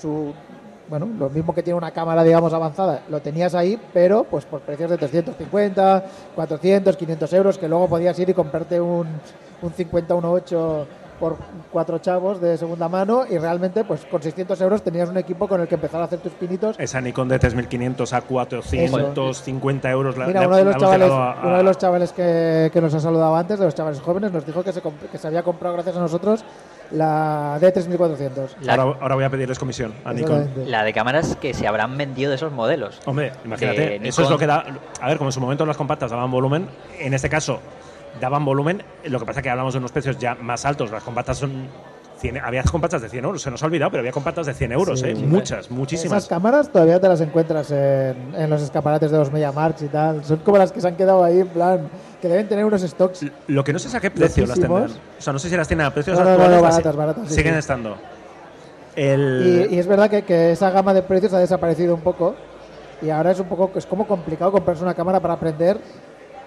[0.00, 0.32] su
[0.88, 4.60] bueno, lo mismo que tiene una cámara, digamos, avanzada, lo tenías ahí, pero pues por
[4.62, 6.02] precios de 350,
[6.34, 9.06] 400, 500 euros, que luego podías ir y comprarte un,
[9.62, 10.86] un 5018
[11.18, 11.36] por
[11.72, 15.60] cuatro chavos de segunda mano y realmente pues con 600 euros tenías un equipo con
[15.60, 16.76] el que empezar a hacer tus pinitos.
[16.78, 20.16] Esa Nikon de 3500 a 450 euros.
[20.16, 22.70] la- Mira, uno de los la hemos chavales, a- a- uno de los chavales que,
[22.72, 25.18] que nos ha saludado antes, de los chavales jóvenes, nos dijo que se, comp- que
[25.18, 26.44] se había comprado gracias a nosotros
[26.90, 28.56] la D3400.
[28.62, 30.48] La- Ahora, ahora voy a pedirles comisión a Nikon.
[30.66, 33.00] La de cámaras que se habrán vendido de esos modelos.
[33.04, 34.64] Hombre, imagínate, De eso es lo que da.
[35.00, 37.60] A ver, como en su momento las compactas daban volumen, en este caso
[38.20, 40.90] daban volumen, lo que pasa es que hablamos de unos precios ya más altos.
[40.90, 41.68] Las compactas son.
[42.20, 44.72] 100 había compactas de 100 euros, se nos ha olvidado, pero había compactas de 100
[44.72, 45.14] euros, Sí, ¿eh?
[45.14, 45.22] sí.
[45.22, 46.26] muchas, Esas muchísimas.
[46.26, 50.24] cámaras todavía te las encuentras en, en los escaparates de los Media March y tal.
[50.24, 51.88] Son como las que se han quedado ahí, en plan,
[52.20, 53.24] que deben tener unos stocks.
[53.46, 54.86] Lo que no sé es a qué precio las tendrán.
[54.90, 56.56] O sea, no sé si las tienen a precios No, no, actuales.
[56.56, 57.58] no, baratas, baratas, siguen sí.
[57.60, 57.96] estando.
[58.96, 62.34] El, Y, y es verdad que, que esa gama de precios ha desaparecido un poco.
[63.00, 65.78] Y ahora es un poco, es como complicado comprarse una cámara para aprender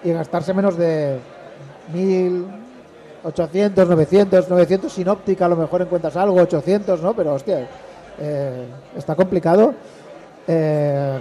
[0.04, 1.18] y gastarse menos de
[1.92, 7.14] 1800, 900, 900 sin óptica, a lo mejor encuentras algo, 800, ¿no?
[7.14, 7.66] Pero hostia,
[8.18, 8.66] eh,
[8.96, 9.74] está complicado.
[10.46, 11.18] Eh,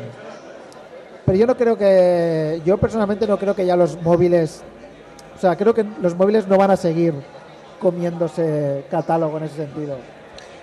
[1.25, 4.63] pero yo no creo que, yo personalmente no creo que ya los móviles,
[5.35, 7.13] o sea, creo que los móviles no van a seguir
[7.79, 9.95] comiéndose catálogo en ese sentido.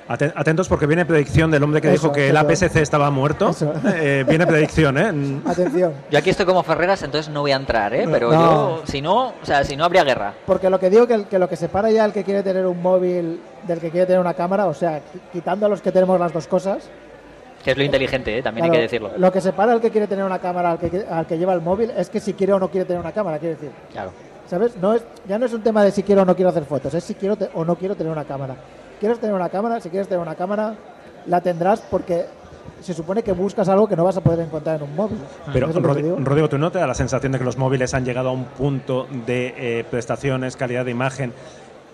[0.09, 2.47] Aten- Atentos porque viene predicción del hombre que Eso, dijo que el eso.
[2.47, 3.51] APS-C estaba muerto.
[3.95, 5.13] Eh, viene predicción, ¿eh?
[5.13, 5.93] Mm, Atención.
[6.11, 8.07] Yo aquí estoy como Ferreras, entonces no voy a entrar, ¿eh?
[8.11, 8.39] Pero No.
[8.79, 10.33] yo, si no, o sea, si no habría guerra.
[10.47, 12.67] Porque lo que digo que, el- que lo que separa ya al que quiere tener
[12.67, 15.93] un móvil del que quiere tener una cámara, o sea, qui- quitando a los que
[15.93, 16.89] tenemos las dos cosas,
[17.65, 18.43] Que es lo inteligente, ¿eh?
[18.43, 19.11] También claro, hay que decirlo.
[19.19, 21.61] Lo que separa al que quiere tener una cámara al que, al que lleva el
[21.61, 23.71] móvil es que si quiere o no quiere tener una cámara, quiere decir.
[23.93, 24.13] Claro.
[24.49, 24.77] ¿Sabes?
[24.77, 26.95] No es, ya no es un tema de si quiero o no quiero hacer fotos,
[26.95, 28.55] es si quiero te- o no quiero tener una cámara.
[29.01, 29.81] ¿Quieres tener una cámara?
[29.81, 30.75] Si quieres tener una cámara,
[31.27, 32.25] la tendrás porque
[32.81, 35.19] se supone que buscas algo que no vas a poder encontrar en un móvil.
[35.53, 36.17] Pero, ¿Sabes lo que te Rodi- digo?
[36.25, 38.45] Rodrigo, ¿tú no te da la sensación de que los móviles han llegado a un
[38.45, 41.33] punto de eh, prestaciones, calidad de imagen,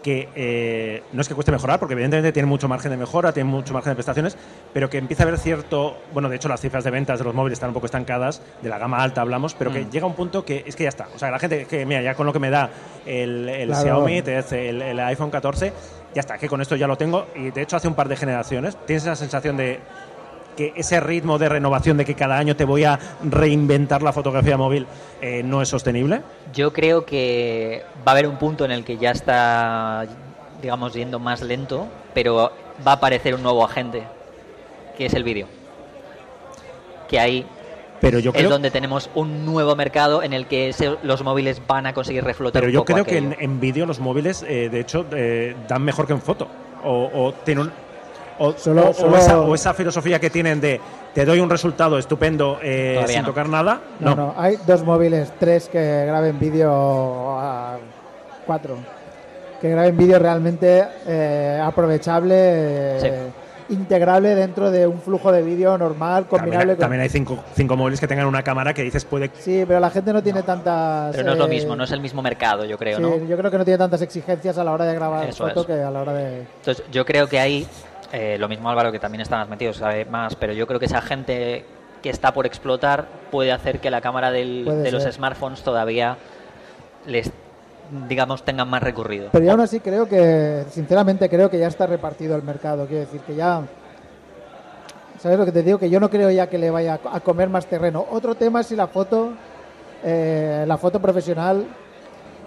[0.02, 3.48] que eh, no es que cueste mejorar, porque evidentemente tiene mucho margen de mejora, tiene
[3.48, 4.36] mucho margen de prestaciones,
[4.74, 7.34] pero que empieza a haber cierto, bueno, de hecho las cifras de ventas de los
[7.34, 9.90] móviles están un poco estancadas, de la gama alta hablamos, pero que Mm.
[9.90, 11.08] llega un punto que es que ya está.
[11.14, 12.68] O sea, la gente que, mira, ya con lo que me da
[13.06, 13.82] el, el Claro.
[13.82, 15.72] Xiaomi, te hace el, el iPhone 14,
[16.14, 18.16] ya está, que con esto ya lo tengo, y de hecho hace un par de
[18.16, 19.80] generaciones, tienes esa sensación de
[20.56, 24.56] que ese ritmo de renovación de que cada año te voy a reinventar la fotografía
[24.56, 24.86] móvil
[25.20, 26.22] eh, no es sostenible.
[26.52, 30.06] Yo creo que va a haber un punto en el que ya está,
[30.62, 32.52] digamos, yendo más lento, pero
[32.86, 34.04] va a aparecer un nuevo agente,
[34.96, 35.48] que es el vídeo.
[37.08, 37.46] Que ahí
[38.04, 41.86] Pero yo es donde tenemos un nuevo mercado en el que se- los móviles van
[41.86, 44.68] a conseguir reflotar pero un yo poco creo que en, en vídeo los móviles, eh,
[44.70, 46.46] de hecho, eh, dan mejor que en foto.
[46.84, 47.72] O, o tienen un-
[48.38, 50.80] o, Solo- o- o solo- esa, o esa filosofía que tienen de
[51.14, 53.26] te doy un resultado estupendo eh, sin no.
[53.28, 53.80] tocar nada.
[54.00, 56.70] No, no, hay dos móviles, tres que graben vídeo,
[57.38, 57.76] a
[58.44, 58.76] cuatro,
[59.60, 63.30] que graben vídeo realmente eh, aprovechable, eh,
[63.68, 66.80] integrable dentro de un flujo de vídeo normal, combinable También, con...
[66.80, 69.90] también hay cinco, cinco móviles que tengan una cámara que dices puede Sí, pero la
[69.90, 71.12] gente no tiene tantas...
[71.16, 73.16] Pero no es lo eh, mismo, no es el mismo mercado, yo creo, sí, ¿no?
[73.26, 75.66] yo creo que no tiene tantas exigencias a la hora de grabar Eso foto es.
[75.66, 76.40] que a la hora de...
[76.40, 77.66] Entonces, yo creo que ahí,
[78.12, 80.86] eh, lo mismo Álvaro, que también está más metido, sabe más, pero yo creo que
[80.86, 81.64] esa gente
[82.02, 86.18] que está por explotar puede hacer que la cámara del- de los smartphones todavía
[87.06, 87.30] les,
[88.08, 89.28] digamos, tengan más recorrido.
[89.32, 93.00] Pero yo aún así creo que, sinceramente creo que ya está repartido el mercado, quiero
[93.00, 93.62] decir que ya...
[95.20, 95.78] ¿Sabes lo que te digo?
[95.78, 98.04] Que yo no creo ya que le vaya a comer más terreno.
[98.10, 99.32] Otro tema es si la foto,
[100.02, 101.66] eh, la foto profesional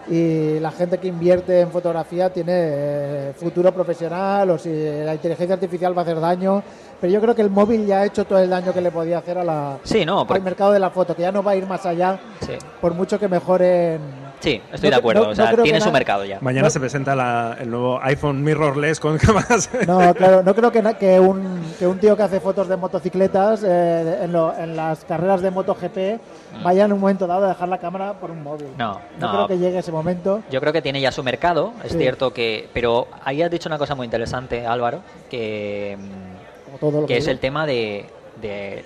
[0.09, 5.55] y la gente que invierte en fotografía tiene eh, futuro profesional o si la inteligencia
[5.55, 6.61] artificial va a hacer daño.
[7.01, 9.19] Pero yo creo que el móvil ya ha hecho todo el daño que le podía
[9.19, 11.55] hacer a la, Sí, no, al mercado de la foto, que ya no va a
[11.55, 14.26] ir más allá sí, por mucho que mejoren.
[14.39, 16.39] Sí, estoy No de acuerdo, no- o sea, no tiene su mercado ya.
[16.41, 16.69] Mañana No.
[16.69, 19.69] se presenta la- el nuevo iPhone mirrorless con cámaras.
[19.87, 24.19] No, claro, no creo que, un, que un tío que hace fotos de motocicletas eh,
[24.23, 26.19] en, lo- en las carreras de MotoGP
[26.63, 28.67] vaya en un momento dado a dejar la cámara por un móvil.
[28.77, 29.31] No, no no.
[29.31, 30.41] creo que llegue ese momento.
[30.49, 31.97] Yo creo que tiene ya su mercado, es Sí.
[31.97, 32.69] cierto que...
[32.73, 37.13] Pero ahí has dicho una cosa muy interesante, Álvaro, que, mm, Como todo lo que
[37.13, 37.31] que es digo.
[37.33, 38.05] el tema de,
[38.41, 38.85] de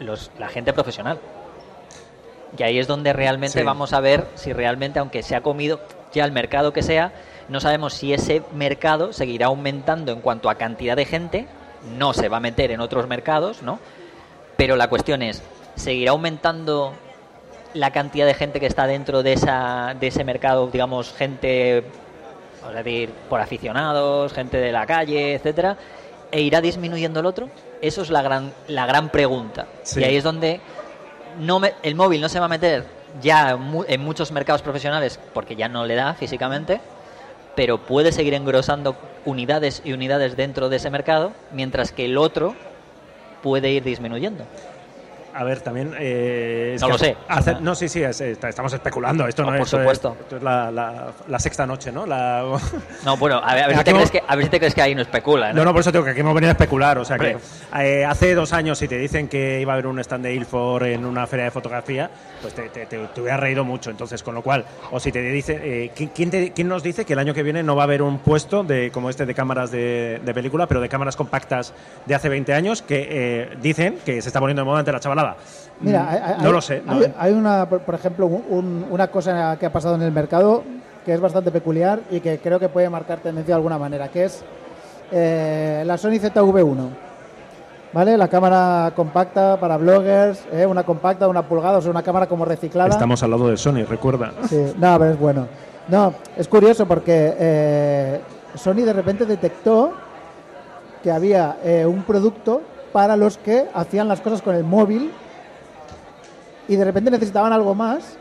[0.00, 1.18] los, la gente profesional.
[2.56, 3.64] Y ahí es donde realmente Sí.
[3.64, 5.80] vamos a ver si realmente, aunque se ha comido
[6.12, 7.12] ya el mercado que sea,
[7.48, 11.46] no sabemos si ese mercado seguirá aumentando en cuanto a cantidad de gente,
[11.96, 13.78] no se va a meter en otros mercados, ¿no?
[14.56, 15.42] Pero la cuestión es,
[15.76, 16.94] ¿seguirá aumentando
[17.74, 21.84] la cantidad de gente que está dentro de, esa, de ese mercado, digamos, gente,
[22.62, 25.76] vamos a decir, por aficionados, gente de la calle, etcétera,
[26.30, 27.48] e irá disminuyendo el otro?
[27.80, 29.66] Eso es la gran, la gran pregunta.
[29.82, 30.00] Sí.
[30.00, 30.60] Y ahí es donde
[31.38, 32.84] no me- el móvil no se va a meter
[33.22, 36.80] ya mu- en muchos mercados profesionales porque ya no le da físicamente,
[37.54, 42.54] pero puede seguir engrosando unidades y unidades dentro de ese mercado, mientras que el otro
[43.42, 44.44] puede ir disminuyendo.
[45.38, 45.94] A ver, también.
[46.00, 47.16] eh, No lo sé.
[47.60, 49.24] no, sí, sí, es- estamos especulando.
[49.28, 49.58] Esto no, No, es.
[49.60, 50.16] por esto es- supuesto.
[50.20, 52.06] esto es la, la- la sexta noche, ¿no?
[52.06, 52.42] La,
[53.04, 54.74] No, bueno, a ver, a ver si te crees que, a ver si te crees
[54.74, 55.50] que ahí no especula.
[55.52, 55.60] ¿no?
[55.60, 56.98] No, no, por eso tengo que aquí hemos venido a especular.
[56.98, 57.36] O sea que
[57.78, 60.86] eh, hace dos años, si te dicen que iba a haber un stand de Ilford
[60.86, 62.10] en una feria de fotografía,
[62.42, 63.90] pues te, te, te- te hubiera reído mucho.
[63.90, 67.12] Entonces, con lo cual, o si te dice, eh, ¿qui- ¿quién, quién nos dice que
[67.12, 69.70] el año que viene no va a haber un puesto de como este de cámaras
[69.70, 71.74] de, de película, pero de cámaras compactas
[72.06, 74.98] de hace 20 años que eh, dicen que se está poniendo de moda ante la
[74.98, 75.27] chavalada?
[75.80, 76.82] Mira, Mm, hay, hay- no lo sé.
[76.84, 80.62] no- Hay, hay una, por ejemplo, un- una cosa que ha pasado en el mercado
[81.04, 84.24] que es bastante peculiar y que creo que puede marcar tendencia de alguna manera, que
[84.24, 84.44] es
[85.10, 86.88] eh, la Sony ZV1.
[87.90, 88.18] ¿Vale?
[88.18, 90.66] La cámara compacta para bloggers, ¿eh?
[90.66, 92.90] una compacta una pulgada, o sea, una cámara como reciclada.
[92.90, 94.32] Estamos al lado de Sony, recuerda.
[94.46, 95.46] Sí, no, pero es bueno.
[95.88, 98.20] No, es curioso porque eh,
[98.56, 99.92] Sony de repente detectó
[101.02, 102.60] que había un producto
[102.92, 105.10] para los que hacían las cosas con el móvil
[106.68, 108.16] y de repente necesitaban algo más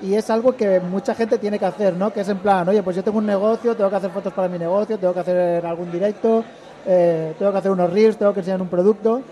[0.00, 2.12] y es algo que mucha gente tiene que hacer, ¿no?
[2.12, 4.48] Que es en plan, oye, pues yo tengo un negocio, tengo que hacer fotos para
[4.48, 6.44] mi negocio, tengo que hacer algún directo,
[6.86, 9.22] eh, tengo que hacer unos reels, tengo que enseñar un producto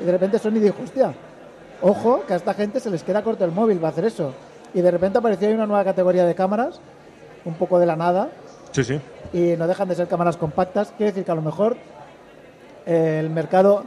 [0.00, 1.12] y de repente Sony dijo, hostia,
[1.82, 4.32] ojo, que a esta gente se les queda corto el móvil va a hacer eso.
[4.72, 6.80] Y de repente apareció ahí una nueva categoría de cámaras,
[7.44, 8.28] un poco de la nada,
[8.72, 9.00] Sí, sí.
[9.32, 10.92] y no dejan de ser cámaras compactas.
[10.96, 11.76] Quiere decir que a lo mejor
[12.86, 13.84] el mercado,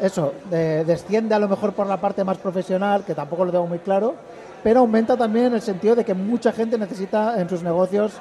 [0.00, 3.66] eso, de- desciende a lo mejor por la parte más profesional, que tampoco lo tengo
[3.66, 4.14] muy claro,
[4.62, 8.12] pero aumenta también en el sentido de que mucha gente necesita en sus negocios,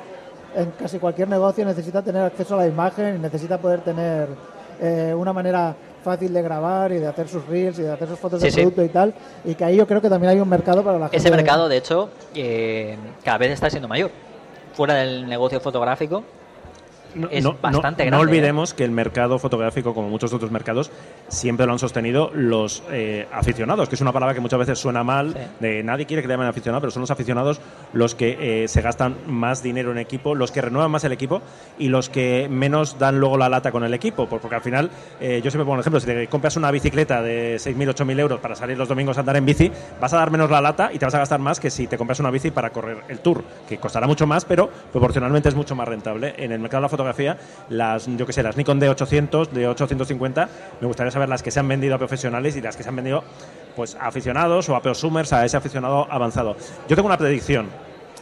[0.56, 4.28] en casi cualquier negocio, necesita tener acceso a la imagen y necesita poder tener
[4.82, 8.18] eh, una manera fácil de grabar y de hacer sus reels y de hacer sus
[8.18, 8.58] fotos Sí, de sí.
[8.62, 9.14] producto y tal.
[9.44, 11.18] Y que ahí yo creo que también hay un mercado para la gente.
[11.18, 14.10] Ese mercado, de hecho, eh, cada vez está siendo mayor.
[14.74, 16.24] fuera del negocio fotográfico
[17.16, 18.12] No, es no- bastante no- grande.
[18.12, 18.22] No ¿eh?
[18.22, 20.92] olvidemos que el mercado fotográfico, como muchos otros mercados,
[21.28, 25.04] siempre lo han sostenido los eh, aficionados, que es una palabra que muchas veces suena
[25.04, 25.40] mal, Sí.
[25.60, 27.60] de nadie quiere que le llamen aficionado, pero son los aficionados
[27.94, 31.42] los que eh, se gastan más dinero en equipo, los que renuevan más el equipo
[31.78, 34.90] y los que menos dan luego la lata con el equipo, por- porque al final,
[35.20, 38.40] eh, yo siempre pongo un ejemplo, si te compras una bicicleta de 6.000, 8.000 euros
[38.40, 41.00] para salir los domingos a andar en bici, vas a dar menos la lata y
[41.00, 43.44] te vas a gastar más que si te compras una bici para correr el tour,
[43.68, 46.34] que costará mucho más, pero proporcionalmente es mucho más rentable.
[46.38, 47.38] En el mercado de la fotografía,
[47.70, 50.50] las, yo que sé, las Nikon D800, de 850,
[50.82, 52.96] me gustaría saber las que se han vendido a profesionales y las que se han
[52.96, 53.24] vendido
[53.76, 56.56] pues a aficionados o a prosumers, a ese aficionado avanzado.
[56.90, 57.68] Yo tengo una predicción.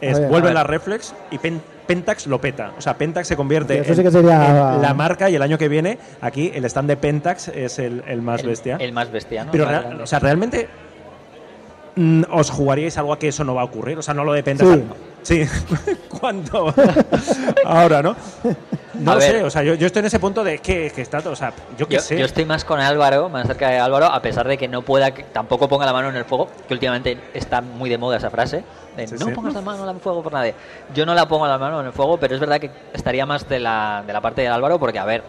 [0.00, 0.54] Es, ver, vuelve a ver.
[0.54, 2.72] la reflex y Pen- Pentax lo peta.
[2.78, 5.42] O sea, Pentax se convierte Sí, en, sí que sería- en la marca y el
[5.42, 8.76] año que viene aquí el stand de Pentax es el, el más el, bestia.
[8.78, 9.50] el más bestia, ¿no?
[9.50, 9.66] Pero,
[10.02, 10.68] o sea, realmente
[11.96, 13.98] mm, os jugaríais algo a que eso no va a ocurrir.
[13.98, 14.70] O sea, no lo de Pentax.
[14.70, 14.84] Sí.
[16.20, 16.74] ¿Cuánto?
[17.64, 18.16] Ahora, ¿no?
[18.94, 19.42] No lo sé.
[19.44, 21.18] O sea, yo, yo estoy en ese punto de que, que está.
[21.18, 22.18] O sea, yo qué Yo, sé.
[22.18, 25.12] yo estoy más con Álvaro, más cerca de Álvaro, a pesar de que no pueda,
[25.12, 28.30] que tampoco ponga la mano en el fuego, que últimamente está muy de moda esa
[28.30, 28.64] frase.
[28.96, 29.32] de, Sí, no sí.
[29.32, 30.54] pongas la mano en el fuego por nadie.
[30.94, 33.48] Yo no la pongo la mano en el fuego, pero es verdad que estaría más
[33.48, 35.22] de la, de la parte de Álvaro, porque a ver,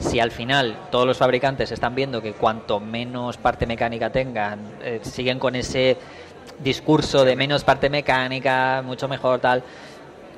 [0.00, 5.00] si al final todos los fabricantes están viendo que cuanto menos parte mecánica tengan, eh,
[5.02, 5.96] siguen con ese
[6.62, 9.62] discurso de menos parte mecánica, mucho mejor tal.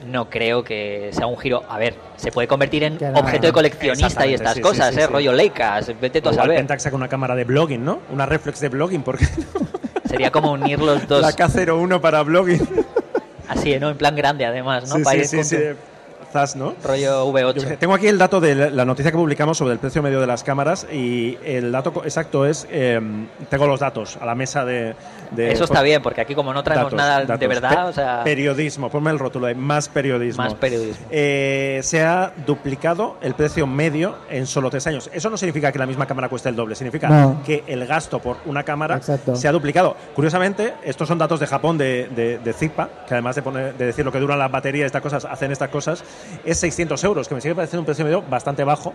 [0.07, 1.63] No creo que sea un giro.
[1.69, 5.07] A ver, se puede convertir en objeto de coleccionista y estas sí, cosas, sí, ¿eh?
[5.07, 5.13] sí.
[5.13, 6.57] Rollo Leicas, vete tú a saber.
[6.59, 8.01] Pentax saca una cámara de blogging, ¿no?
[8.13, 9.27] Una reflex de blogging, porque
[10.09, 12.61] Sería como unir los dos la K01 para blogging.
[13.49, 13.89] así, ¿no?
[13.91, 14.97] En plan grande, además, ¿no?
[14.97, 15.57] sí, Para sí, ir sí, sí.
[15.57, 16.75] tu Zas, ¿no?
[16.85, 17.79] Rollo Yo qué sé, V8.
[17.79, 20.45] tengo aquí el dato de la- noticia que publicamos sobre el precio medio de las
[20.45, 23.01] cámaras y el dato exacto es, eh,
[23.49, 24.95] tengo los datos a la mesa de...
[25.31, 27.93] de- Eso está bien, porque aquí como no traemos Datos, nada de verdad, Pe- o
[27.93, 30.43] sea, Periodismo, ponme el rótulo de más periodismo.
[30.45, 31.07] más periodismo.
[31.11, 35.11] Eh, se ha duplicado el precio medio en solo tres años.
[35.13, 37.43] Eso no significa que la misma cámara cueste el doble, significa No.
[37.45, 39.37] que el gasto por una cámara Exacto.
[39.37, 39.97] se ha duplicado.
[40.15, 43.87] Curiosamente, estos son datos de Japón, de, de, de Zipa, que además de, poner, de
[43.87, 46.05] decir lo que duran las baterías y estas cosas, hacen estas cosas,
[46.45, 48.93] es 600 euros, que me sigue pareciendo un precio medio bastante bajo.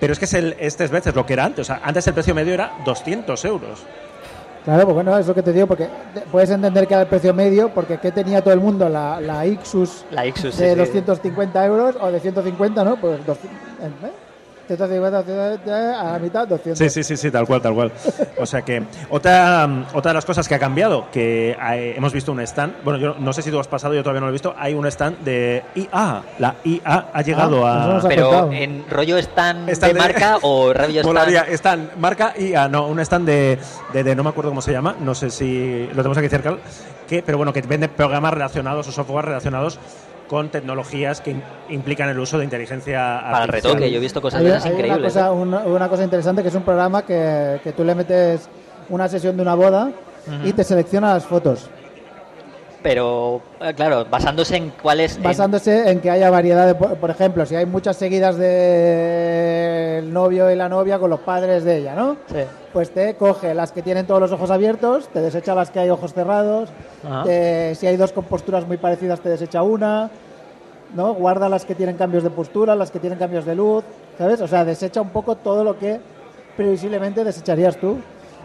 [0.00, 1.62] Pero es que es el, este es veces lo que era antes.
[1.62, 3.80] O sea, antes el precio medio era 200 euros.
[4.68, 5.88] Claro, pues bueno, es lo que te digo, porque
[6.30, 8.86] puedes entender que era el precio medio, porque ¿qué tenía todo el mundo?
[8.86, 10.76] La, la Ixus La Ixus, sí, de sí.
[10.76, 12.96] 250 euros o de 150, ¿no?
[12.96, 14.12] Pues 200, ¿eh?
[14.68, 16.78] 150, 150, a la mitad, 200.
[16.78, 17.90] Sí, sí, sí, sí, tal cual, tal cual.
[18.38, 22.30] O sea que otra, otra de las cosas que ha cambiado, que eh, hemos visto
[22.32, 24.32] un stand, bueno, yo no sé si tú has pasado, yo todavía no lo he
[24.32, 26.22] visto, hay un stand de IA.
[26.38, 28.08] La IA ha llegado Ah, a...
[28.08, 31.54] Pero en rollo stand, Stand de de- marca o rollo Molaría, stand...
[31.88, 33.58] stand, marca IA, no, un stand de,
[33.92, 36.56] de, de- no me acuerdo cómo se llama, no sé si lo tenemos aquí cerca,
[37.08, 39.78] que, pero bueno, que vende programas relacionados o software relacionados
[40.28, 43.72] con tecnologías que im- implican el uso de inteligencia Para el artificial.
[43.74, 45.12] retoque, yo he visto cosas Hay, de esas hay una, increíbles.
[45.14, 45.30] cosa, ¿eh?
[45.30, 48.48] una, una cosa interesante que es un programa que, que tú le metes
[48.90, 49.90] una sesión de una boda
[50.44, 51.68] y te selecciona las fotos,
[52.82, 55.20] Pero, eh, claro, basándose en cuáles...
[55.22, 60.50] basándose en que haya variedad de, por por ejemplo, si hay muchas seguidas del novio
[60.50, 62.16] y la novia con los padres de ella, ¿no?
[62.26, 62.40] Sí.
[62.78, 65.90] Pues te coge las que tienen todos los ojos abiertos, te desecha las que hay
[65.90, 66.68] ojos cerrados,
[67.24, 70.08] te- si hay dos con posturas muy parecidas te desecha una,
[70.94, 71.12] ¿no?
[71.14, 73.82] Guarda las que tienen cambios de postura, las que tienen cambios de luz,
[74.16, 74.40] ¿sabes?
[74.42, 75.98] O sea, desecha un poco todo lo que
[76.56, 77.96] previsiblemente desecharías tú,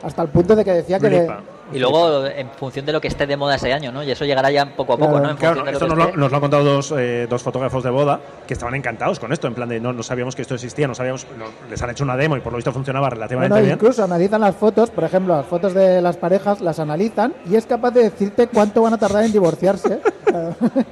[0.01, 1.09] hasta el punto de que decía que...
[1.11, 1.27] de-.
[1.73, 4.03] Y luego, en función de lo que esté de moda ese año, ¿no?
[4.03, 5.23] Y eso llegará ya poco a poco, Claro.
[5.25, 5.31] ¿no?
[5.31, 7.41] En Claro, función de esto lo nos lo, nos lo han contado dos, eh, dos
[7.41, 10.41] fotógrafos de boda que estaban encantados con esto, en plan de no, no sabíamos que
[10.43, 13.09] esto existía, no sabíamos, no- les han hecho una demo y por lo visto funcionaba
[13.09, 13.75] relativamente Bueno, bien.
[13.75, 17.65] incluso analizan las fotos, por ejemplo, las fotos de las parejas, las analizan y es
[17.65, 19.99] capaz de decirte cuánto van a tardar en divorciarse.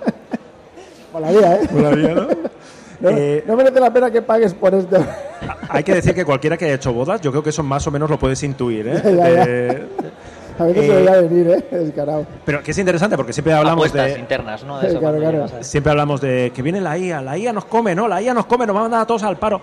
[1.14, 1.68] Molaría, ¿eh?
[1.72, 2.28] Molaría, ¿no?
[3.02, 5.04] No, Eh, no merece la pena que pagues por esto.
[5.70, 7.90] Hay que decir que cualquiera que haya hecho bodas, yo creo que eso más o
[7.92, 9.02] menos lo puedes intuir, ¿eh?
[9.04, 9.46] Ya, ya.
[9.46, 9.88] De-
[10.62, 11.66] A veces Eh, se veía venir, ¿eh?
[11.72, 12.26] Descarado.
[12.46, 14.80] pero que es interesante porque siempre hablamos Apuestas de internas, ¿no?
[14.80, 15.48] De eso claro, claro.
[15.62, 18.08] siempre hablamos de que viene la IA, la IA nos come, ¿no?
[18.08, 19.62] La IA nos come, nos va a mandar a todos al paro.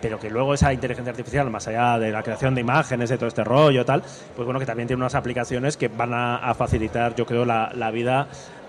[0.00, 3.28] Pero que luego esa inteligencia artificial, más allá de la creación de imágenes, de todo
[3.28, 4.02] este rollo tal,
[4.36, 7.70] pues bueno, que también tiene unas aplicaciones que van a, a facilitar, yo creo, la,
[7.74, 8.28] la vida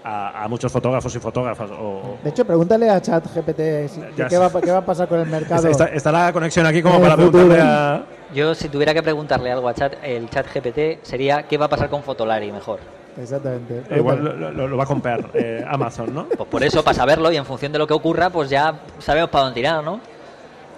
[0.09, 1.69] a, a muchos fotógrafos y fotógrafas.
[1.71, 5.27] O, De hecho, pregúntale a ChatGPT si- qué, va, qué va a pasar con el
[5.27, 5.67] mercado.
[5.67, 7.31] está, está la conexión aquí como para futuro.
[7.47, 8.05] preguntarle a...
[8.33, 11.69] Yo, si tuviera que preguntarle algo a chat, el chat GPT sería ¿qué va a
[11.69, 12.79] pasar con Fotolari mejor?
[13.21, 13.83] Exactamente.
[13.95, 14.39] Igual Pregúntale.
[14.39, 16.25] lo, lo- lo va a comprar eh, Amazon, ¿no?
[16.29, 19.29] Pues por eso, para saberlo y en función de lo que ocurra, pues ya sabemos
[19.29, 19.99] para dónde tirar, ¿no?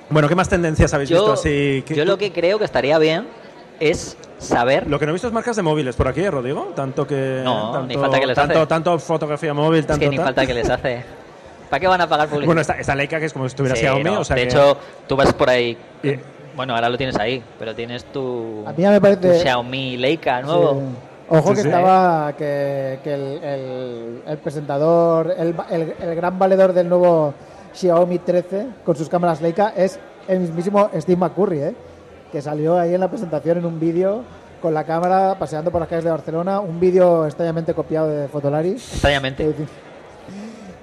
[0.09, 1.83] Bueno, ¿qué más tendencias habéis visto Yo, así?
[1.85, 3.27] ¿Qué- yo lo que creo que estaría bien
[3.79, 6.71] es saber Lo que no he visto es marcas de móviles por aquí, ¿eh, Rodrigo.
[6.75, 7.41] Tanto que.
[7.43, 8.67] No, tanto, ni falta que les tanto, hace.
[8.67, 9.99] tanto fotografía móvil, Es tanto.
[10.01, 10.25] que ni tal.
[10.25, 11.03] falta que les hace.
[11.69, 12.47] ¿Para qué van a pagar publicidad?
[12.47, 14.41] Bueno, esta, esta Leica que es como si estuviera Sí, Xiaomi, no, o sea de
[14.43, 15.77] que- hecho, tú vas por ahí.
[16.01, 16.15] Y-
[16.55, 19.97] Bueno, ahora lo tienes ahí, pero tienes tu, A mí ya me parece- tu Xiaomi
[19.97, 20.73] Leica nuevo.
[20.81, 20.85] Sí.
[21.31, 21.67] Ojo Sí, que sí.
[21.67, 27.35] estaba que, que el, el- el presentador, el, el- el gran valedor del nuevo
[27.73, 31.75] Xiaomi 13 con sus cámaras Leica es el mismísimo Steve McCurry, ¿eh?
[32.31, 34.23] Que salió ahí en la presentación en un vídeo
[34.61, 38.71] con la cámara paseando por las calles de Barcelona, un vídeo extrañamente copiado de Fotolari.
[38.71, 39.53] Extrañamente.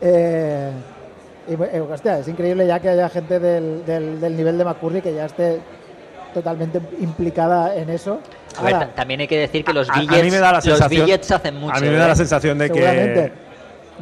[0.01, 0.71] Eh,
[1.49, 5.01] y, eh, hostia, es increíble ya que haya gente del, del- del nivel de McCurry
[5.01, 5.61] que ya esté
[6.35, 8.21] totalmente implicada en eso.
[8.59, 10.61] A ver, también hay que decir que los A- a billets, mí me da la
[10.65, 11.75] los billets hacen mucho.
[11.77, 12.09] A mí me da ¿eh?
[12.09, 13.33] la sensación de que,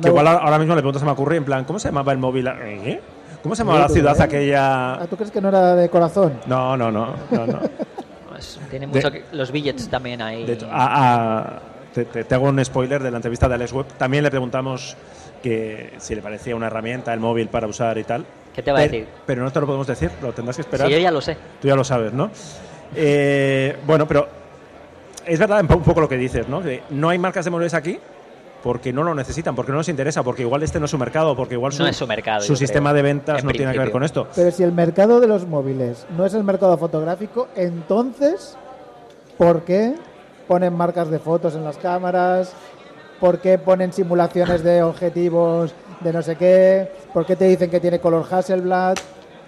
[0.01, 2.47] que igual ahora mismo le preguntas a Macurri en plan, ¿cómo se llamaba el móvil?
[2.49, 3.01] ¿Eh?
[3.45, 4.23] ¿Cómo se llamaba la ciudad ¿eh?
[4.23, 4.95] aquella?
[4.95, 6.33] Ah, ¿Tú crees que no era de corazón?
[6.47, 7.61] No, no, no, no, no.
[8.31, 10.45] Pues tiene De- mucho que- los billets también ahí.
[10.45, 11.61] De hecho, a- a-
[11.95, 13.87] te, te- te hago un spoiler de la entrevista de Alex Webb.
[13.97, 14.97] También le preguntamos
[15.43, 18.25] que si le parecía una herramienta el móvil para usar y tal.
[18.53, 19.07] ¿Qué te va a decir?
[19.27, 20.89] Pero no te lo podemos decir, lo tendrás que esperar.
[20.89, 21.37] Sí, yo ya lo sé.
[21.61, 22.31] Tú ya lo sabes, ¿no?
[22.97, 24.27] Eh, bueno, pero
[25.27, 26.61] es verdad un po- un poco lo que dices, ¿no?
[26.63, 28.01] Que no hay marcas de móviles aquí
[28.65, 31.37] porque no lo necesitan, porque no les interesa, porque igual este no es su mercado,
[31.37, 33.73] porque igual su, No es su mercado, su sistema creo, de ventas en no tiene
[33.73, 33.93] que ver principio.
[33.93, 34.27] con esto.
[34.35, 38.57] Pero si el mercado de los móviles no es el mercado fotográfico, entonces,
[39.37, 39.97] ¿por qué
[40.49, 42.55] ponen marcas de fotos en las cámaras?
[43.21, 46.91] ¿Por qué ponen simulaciones de objetivos de no sé qué?
[47.13, 48.97] ¿Por qué te dicen que tiene color Hasselblad?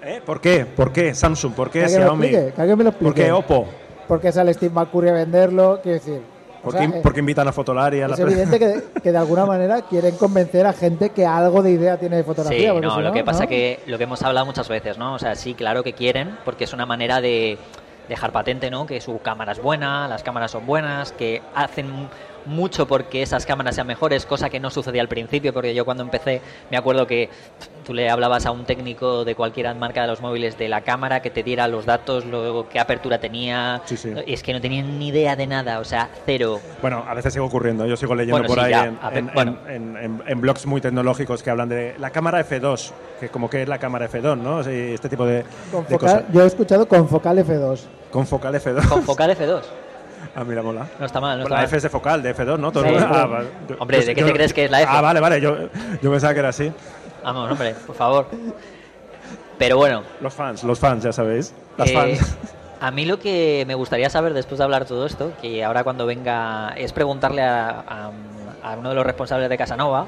[0.05, 0.21] ¿Eh?
[0.27, 0.67] ¿Por qué?
[0.67, 1.55] ¿Por qué Samsung?
[1.55, 2.27] ¿Por qué Xiaomi?
[2.27, 3.67] explique, que alguien me lo ¿Por qué Oppo?
[4.07, 5.81] ¿Por qué sale Steve McCurry a venderlo?
[5.83, 6.36] Quiero decir,
[6.67, 9.01] o ¿Por, sea, qué, eh, por qué invitan a Fotolari a la es evidente que,
[9.01, 12.73] que de alguna manera quieren convencer a gente que algo de idea tiene de fotografía.
[12.75, 13.49] Sí, no, si lo que pasa ¿no?
[13.49, 15.15] que lo que hemos hablado muchas veces, ¿no?
[15.15, 17.57] O sea, sí, claro que quieren, porque es una manera de
[18.09, 18.85] dejar patente, ¿no?
[18.85, 22.09] Que su cámara es buena, las cámaras son buenas, que hacen
[22.47, 26.03] mucho porque esas cámaras sean mejores, cosa que no sucedía al principio, porque yo cuando
[26.03, 27.29] empecé me acuerdo que
[27.85, 31.23] tú le hablabas a un técnico de cualquier marca de los móviles de la cámara
[31.23, 34.13] que te diera los datos, luego qué apertura tenía, Sí, sí.
[34.27, 36.61] y es que no tenían ni idea de nada, o sea, cero.
[36.83, 37.87] Bueno, a veces sigue ocurriendo.
[37.87, 38.87] Yo sigo leyendo Bueno, por sí, ahí ya.
[38.87, 39.59] en, A ver, en- bueno.
[39.69, 43.63] en- en- en blogs muy tecnológicos que hablan de la cámara F2, que como que
[43.63, 44.61] es la cámara F2, ¿no?
[44.61, 45.45] Este tipo de,
[45.89, 46.25] de cosas.
[46.33, 47.81] yo he escuchado con focal F2.
[48.11, 48.89] Con focal F2.
[48.89, 49.63] Con focal F2.
[50.37, 50.87] Ah, mira, mola.
[51.01, 51.65] No está mal, no está la mal.
[51.67, 52.71] F es de focal, de F2, ¿no?
[52.71, 53.21] Todo Sí, el mundo- hombre.
[53.23, 53.49] ah, vale.
[53.69, 54.93] Yo- Hombre, ¿de qué te crees que es la F?
[54.95, 55.41] Ah, vale, vale.
[55.41, 55.57] Yo,
[56.03, 56.71] yo pensaba que era así.
[57.25, 58.27] Vamos, hombre, por favor.
[59.59, 61.55] Pero bueno, Los fans, los fans, ya sabéis.
[61.79, 62.37] Las eh, fans.
[62.81, 66.05] a mí lo que me gustaría saber después de hablar todo esto, que ahora cuando
[66.05, 68.11] venga, es preguntarle a, a-
[68.63, 70.07] a uno de los responsables de Casanova.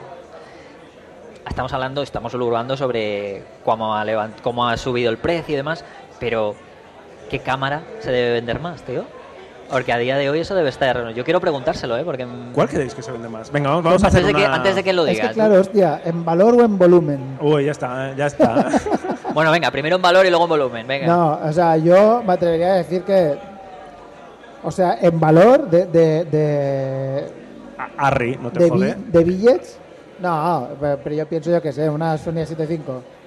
[1.48, 5.82] Estamos hablando, estamos lubrando sobre cómo ha, levant- cómo ha subido el precio y demás,
[6.20, 6.54] pero
[7.30, 9.04] ¿qué cámara se debe vender más, tío?
[9.70, 11.12] Porque a día de hoy eso debe estar.
[11.12, 12.04] Yo quiero preguntárselo, ¿eh?
[12.04, 12.26] Porque.
[12.54, 13.50] ¿Cuál creéis que se vende más?
[13.52, 14.54] Venga, vamos, vamos a antes, hacer de que, una...
[14.56, 15.28] antes de que lo Es digas.
[15.28, 17.38] que claro, hostia, ¿en valor o en volumen?
[17.40, 18.68] Uy, ya está, ya está.
[19.34, 20.86] Bueno, venga, primero en valor y luego en volumen.
[20.86, 21.06] Venga.
[21.06, 23.38] No, o sea, yo me atrevería a decir que,
[24.64, 27.26] o sea, en valor de, de, de,
[27.98, 28.96] Arri, no te de, bi- jode.
[28.96, 29.78] de billets,
[30.20, 32.80] no, pero pero yo pienso yo que sé, una Sony A75,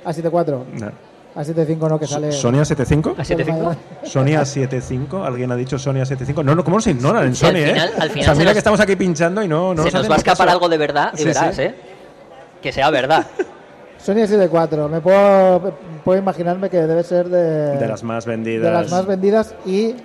[0.03, 0.91] A74, No.
[1.35, 2.31] A75 no que sale...
[2.31, 3.13] ¿Sony A75?
[3.17, 3.75] ¿A 7.5?
[4.03, 6.43] Sony A75, alguien ha dicho Sony A75.
[6.43, 7.93] No, no, ¿cómo nos ignoran en Sí, al Sony, final- eh?
[7.99, 9.87] al final o sea, se mira nos- que estamos aquí pinchando y no, no Se
[9.91, 10.55] nos hacen va a escapar caso.
[10.57, 11.61] algo de verdad y Sí, verás, sí.
[11.63, 11.75] ¿eh?
[12.61, 13.25] Que sea verdad.
[13.97, 18.63] Sony A74, me puedo, puedo imaginarme que debe ser de, De las más vendidas.
[18.65, 19.95] de las más vendidas y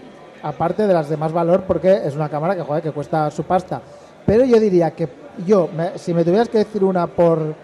[0.42, 3.42] aparte de las de más valor porque es una cámara que, joder, que cuesta su
[3.44, 3.80] pasta.
[4.26, 5.08] Pero yo diría que
[5.46, 7.54] yo, me- si me tuvieras que decir una por,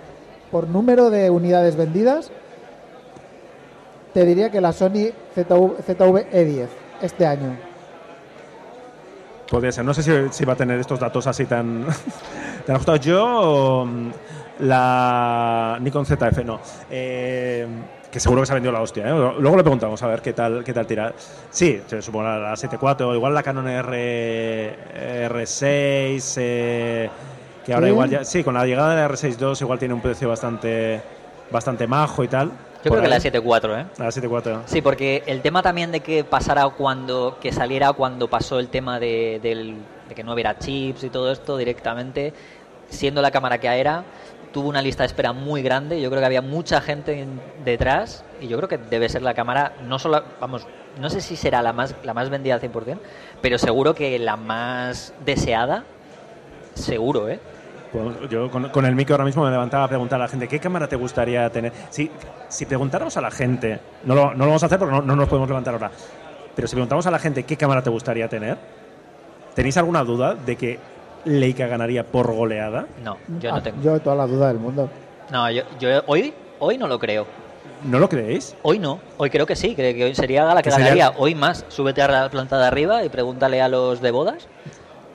[0.51, 2.31] por número de unidades vendidas,
[4.13, 6.67] te diría que la Sony ZV, ZV E10
[7.01, 7.57] este año.
[9.51, 9.85] Podría ser.
[9.85, 11.85] No sé si, si va a tener estos datos así tan,
[12.67, 13.01] tan ajustados.
[13.01, 14.11] Yo, mm,
[14.61, 16.61] la Nikon ZF, no.
[16.91, 17.67] Eh,
[18.11, 19.09] que seguro que se ha vendido la hostia.
[19.09, 19.33] ¿eh?
[19.39, 21.13] Luego le preguntamos a ver qué tal, qué tal tira.
[21.51, 27.11] Sí, se supongo la, la 7.4, o igual la Canon R, R6, eh,
[27.65, 27.93] que ahora ¿Sí?
[27.93, 28.25] igual ya.
[28.25, 31.01] Sí, con la llegada de la R6 II igual tiene un precio bastante,
[31.51, 32.53] bastante majo y tal.
[32.85, 33.21] Yo creo que la ahí.
[33.23, 33.87] 7.4, ¿eh?
[33.99, 34.63] La 7.4.
[34.67, 38.99] Sí, porque el tema también de que pasara cuando, que saliera cuando pasó el tema
[38.99, 39.77] de, del-
[40.09, 42.33] de que no hubiera chips y todo esto directamente,
[42.89, 44.05] siendo la cámara que era,
[44.53, 46.01] tuvo una lista de espera muy grande.
[46.01, 49.35] Yo creo que había mucha gente en- detrás y yo creo que debe ser la
[49.35, 50.67] cámara, no solo, vamos,
[50.99, 52.99] no sé si será la más, la más vendida al 100%,
[53.41, 55.85] pero seguro que la más deseada,
[56.75, 57.39] seguro, ¿eh?
[57.93, 60.49] Pues yo con, con el micro ahora mismo me levantaba a preguntar a la gente,
[60.49, 61.73] ¿qué cámara te gustaría tener?
[61.91, 62.11] Si,
[62.49, 65.15] si preguntáramos a la gente, no lo, no lo vamos a hacer porque no, no
[65.15, 65.91] nos podemos levantar ahora,
[66.57, 68.57] pero si preguntamos a la gente qué cámara te gustaría tener,
[69.55, 70.79] ¿tenéis alguna duda de que
[71.27, 72.87] Leica ganaría por goleada?
[73.05, 73.83] No, yo no Ah, tengo.
[73.83, 74.89] Yo toda la duda del mundo.
[75.31, 77.27] No, yo, yo hoy, hoy no lo creo.
[77.85, 78.57] ¿No lo creéis?
[78.63, 81.13] Hoy no, hoy creo que sí, creo que hoy sería la que Que sería- ganaría.
[81.19, 84.49] Hoy más, súbete a la planta de arriba y pregúntale a los de bodas,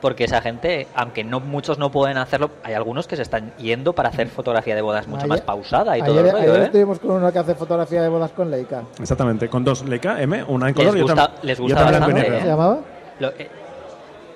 [0.02, 3.94] porque esa gente, aunque no muchos no pueden hacerlo, hay algunos que se están yendo
[3.94, 6.62] para hacer fotografía de bodas mucho Ayer- más pausada y todo Ayer, el rollo, ayer
[6.62, 6.66] ¿eh?
[6.66, 8.84] estuvimos con uno que hace fotografía de bodas con Leica.
[9.00, 11.78] Exactamente, con dos Leica M, una en Les color y otra, gusta- les y gusta
[11.80, 12.30] otra y bastante, negro.
[12.36, 12.80] ¿Cómo se llamaba?
[13.20, 13.50] Lo- eh,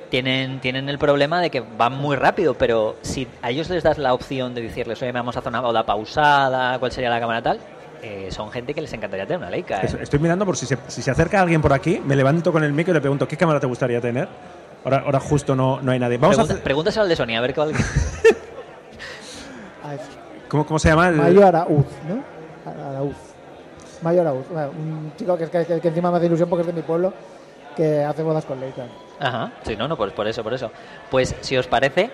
[0.09, 3.97] tienen, tienen el problema de que van muy rápido, pero si a ellos les das
[3.97, 7.41] la opción de decirles, oye, vamos a hacer una boda pausada, cuál sería la cámara
[7.41, 7.59] tal,
[8.01, 9.77] eh, son gente que les encantaría tener una Leica.
[9.77, 9.85] ¿eh?
[9.85, 12.63] Es- Estoy mirando por si se, si se acerca alguien por aquí, me levanto con
[12.63, 14.27] el micro y le pregunto, ¿qué cámara te gustaría tener?
[14.83, 16.17] Ahora, ahora justo no, no hay nadie.
[16.17, 17.71] Vamos a hacer- Pregúntaselo al de Sony, a ver cuál...
[17.71, 17.77] Es
[20.49, 21.09] ¿cómo, cómo se llama?
[21.09, 22.23] el- Mayo Arauz, ¿no?
[22.89, 23.15] Arauz.
[24.01, 24.45] Mayo Arauz.
[24.49, 26.81] Bueno, un chico que, es que, que encima me hace ilusión porque es de mi
[26.81, 27.13] pueblo,
[27.75, 28.85] que hace bodas con Leica.
[29.19, 30.71] Ajá, sí, no, no, pues por eso, por eso.
[31.11, 32.09] Pues si os parece,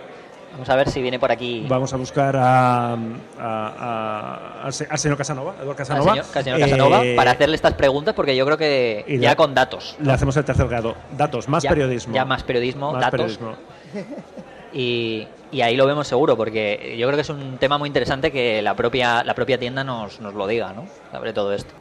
[0.53, 2.97] vamos a ver si viene por aquí Vamos a buscar a, a-
[3.39, 6.11] a- al, se- al señor Casanova, Eduardo Casanova.
[6.13, 9.35] al señor Casanova Eh, para hacerle estas preguntas, porque yo creo que y ya la-
[9.35, 9.95] con datos.
[10.01, 10.95] Le hacemos el tercer grado.
[11.15, 12.13] Datos, más ya, periodismo.
[12.13, 13.37] Ya más periodismo, Más datos.
[13.37, 13.55] periodismo.
[14.73, 18.31] Y, y ahí lo vemos seguro, porque yo creo que es un tema muy interesante
[18.31, 20.85] que la propia, la propia tienda nos, nos lo diga, ¿no?
[21.11, 21.73] Sobre todo esto.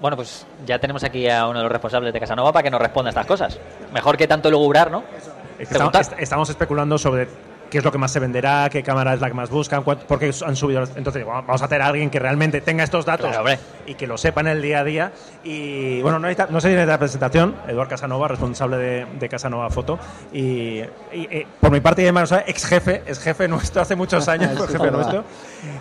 [0.00, 2.80] Bueno, pues ya tenemos aquí a uno de los responsables de Casanova para que nos
[2.80, 3.58] responda estas cosas.
[3.92, 4.98] Mejor que tanto lograr, ¿no?
[5.00, 5.24] Es
[5.58, 6.00] que estamos, Preguntar.
[6.02, 7.28] est- estamos especulando sobre
[7.72, 10.00] qué es lo que más se venderá, qué cámara es la que más buscan, cuán-
[10.06, 10.84] por qué han subido.
[10.94, 14.18] Entonces, vamos a tener a alguien que realmente tenga estos datos Claro, y que lo
[14.18, 15.12] sepa en el día a día.
[15.42, 19.28] Y bueno, no, necesita- no se viene de la presentación, Eduard Casanova, responsable de, de
[19.30, 19.98] Casanova Foto.
[20.34, 23.96] Y, y, eh, por mi parte, y de Manuel, ex jefe, es jefe nuestro hace
[23.96, 25.24] muchos años, es jefe nuestro.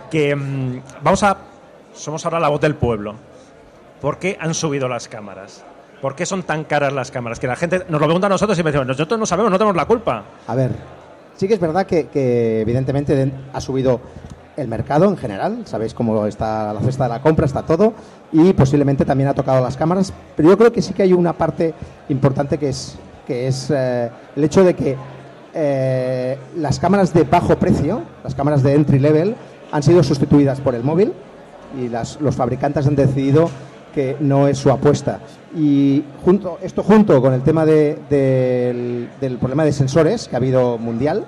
[0.10, 1.36] Que mm, vamos a.
[1.94, 3.16] Somos ahora la voz del pueblo.
[4.00, 5.66] ¿Por qué han subido las cámaras?
[6.02, 7.38] ¿Por qué son tan caras las cámaras?
[7.38, 9.58] Que la gente nos lo pregunta a nosotros y me decimos, nosotros no sabemos, no
[9.58, 10.24] tenemos la culpa.
[10.48, 10.72] A ver,
[11.36, 14.00] sí que es verdad que, evidentemente den- ha subido
[14.58, 17.94] el mercado en general, sabéis cómo está la cesta de la compra, está todo,
[18.32, 21.34] y posiblemente también ha tocado las cámaras, pero yo creo que sí que hay una
[21.34, 21.74] parte
[22.10, 24.98] importante que es, que es eh, el hecho de que
[25.54, 29.36] eh, las cámaras de bajo precio, las cámaras de entry level,
[29.72, 31.14] han sido sustituidas por el móvil
[31.82, 33.50] y las- los fabricantes han decidido
[33.96, 35.20] que no es su apuesta.
[35.56, 37.98] Y junto, esto junto con el tema de-
[39.20, 41.26] del, problema de sensores que ha habido mundial,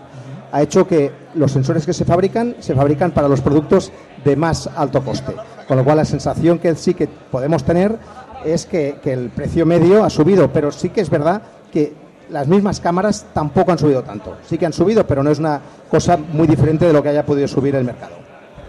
[0.51, 3.91] ha hecho que los sensores que se fabrican se fabrican para los productos
[4.23, 5.33] de más alto coste.
[5.67, 7.97] Con lo cual la sensación que sí que podemos tener
[8.45, 11.93] es que, que el precio medio ha subido, pero sí que es verdad que
[12.29, 14.37] las mismas cámaras tampoco han subido tanto.
[14.47, 15.59] Sí que han subido, pero no es una
[15.89, 18.15] cosa muy diferente de lo que haya podido subir el mercado.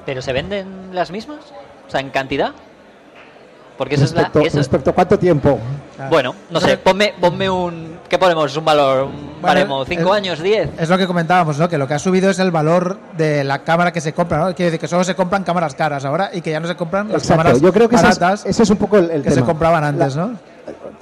[0.06, 1.38] ¿Pero se venden las mismas?
[1.86, 2.52] O sea, en cantidad.
[3.76, 4.22] Porque esa es la...
[4.22, 5.58] Respecto, esa- respecto a cuánto tiempo.
[6.10, 7.94] Bueno, no sé, ponme, ponme un...
[8.08, 8.56] ¿Qué ponemos?
[8.56, 9.04] ¿Un valor?
[9.06, 9.84] ¿Un baremo?
[9.84, 10.38] ¿Cinco es- años?
[10.40, 10.70] ¿Diez?
[10.78, 11.68] Es lo que comentábamos, ¿no?
[11.68, 14.44] Que lo que ha subido es el valor de la cámara que se compra, ¿no?
[14.54, 17.08] Quiere decir que solo se compran cámaras caras ahora y que ya no se compran
[17.08, 19.22] las Exacto, cámaras yo creo que ese es, baratas ese es un poco el, el
[19.22, 19.34] que tema.
[19.34, 20.38] se compraban antes, La- ¿no?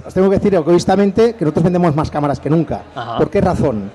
[0.07, 2.83] Os tengo que decir egoístamente que nosotros vendemos más cámaras que nunca.
[2.95, 3.19] Ajá.
[3.19, 3.91] ¿Por qué razón?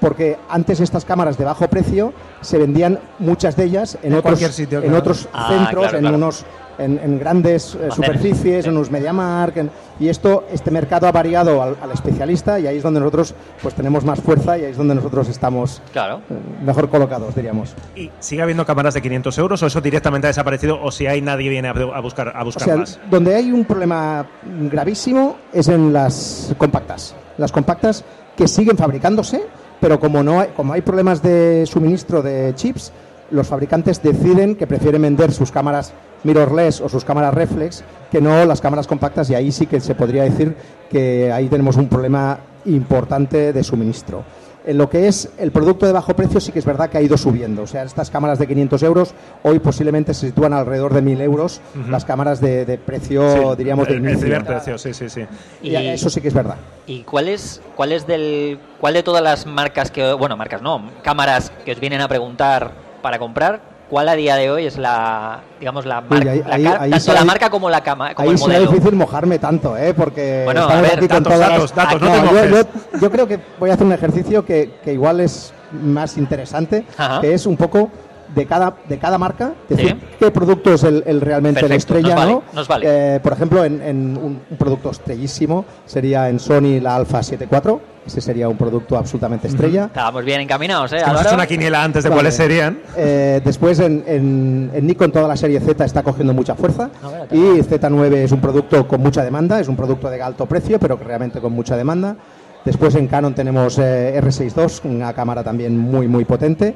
[0.00, 4.22] Porque antes estas cámaras de bajo precio se vendían muchas de ellas en, En otros,
[4.22, 6.44] cualquier sitio, en otros Ah, centros, claro, en unos
[6.78, 9.70] en, en grandes eh, superficies, en unos MediaMark, en-
[10.00, 13.74] y esto este mercado ha variado al, al especialista y ahí es donde nosotros pues
[13.74, 16.20] tenemos más fuerza y ahí es donde nosotros estamos Claro.
[16.30, 17.74] eh, mejor colocados, diríamos.
[17.96, 21.20] ¿Y sigue habiendo cámaras de 500 euros o eso directamente ha desaparecido o si hay
[21.20, 23.00] nadie viene a, a buscar, a O buscar sea, más?
[23.10, 24.24] donde hay un problema
[24.70, 27.14] gravísimo es en las compactas.
[27.38, 28.04] Las compactas
[28.36, 29.42] que siguen fabricándose,
[29.80, 32.92] pero como no hay, como hay problemas de suministro de chips,
[33.30, 35.92] los fabricantes deciden que prefieren vender sus cámaras
[36.24, 39.94] mirrorless o sus cámaras reflex que no las cámaras compactas y ahí sí que se
[39.94, 40.56] podría decir
[40.90, 44.24] que ahí tenemos un problema importante de suministro.
[44.66, 47.00] En lo que es el producto de bajo precio sí que es verdad que ha
[47.00, 47.62] ido subiendo.
[47.62, 51.62] O sea, estas cámaras de 500 euros hoy posiblemente se sitúan alrededor de 1.000 euros.
[51.88, 55.22] Las cámaras de, de precio, Sí, diríamos, de el, el ciberprecio, sí, sí, sí.
[55.62, 56.56] Y eso sí que es verdad.
[56.86, 60.90] ¿Y cuál es, cuál es del cuál de todas las marcas que bueno marcas no
[61.02, 65.40] cámaras que os vienen a preguntar para comprar cuál a día de hoy es la
[65.58, 68.28] digamos la marca ahí- la ahí- ca- ahí tanto la marca como la cama como
[68.28, 69.94] Ahí el difícil mojarme tanto, ¿eh?
[69.94, 72.50] Porque Bueno, a estamos ver, aquí con datos, datos, datos, no No, te yo, mojes.
[72.92, 76.84] yo- yo creo que voy a hacer un ejercicio que, que igual es más interesante,
[76.98, 77.20] Ajá.
[77.22, 77.90] que es un poco
[78.34, 79.74] de cada, de cada marca, Sí.
[79.74, 82.42] decir qué producto es el, el realmente la estrella, nos vale, ¿no?
[82.52, 82.86] nos vale.
[83.16, 87.80] Eh, por ejemplo, en, en un, un producto estrellísimo sería en Sony la Alpha 74,
[88.08, 89.84] ese sería un producto absolutamente estrella.
[89.86, 92.18] estábamos bien encaminados eh hemos hecho una quiniela antes de Vale.
[92.18, 92.80] cuáles serían.
[92.96, 97.28] Eh, después en, en- en Nikon toda la serie Z está cogiendo mucha fuerza ver,
[97.32, 100.98] y Z9 es un producto con mucha demanda, es un producto de alto precio, pero
[100.98, 102.16] que realmente con mucha demanda.
[102.64, 106.74] Después en Canon tenemos eh, R62, una cámara también muy muy potente.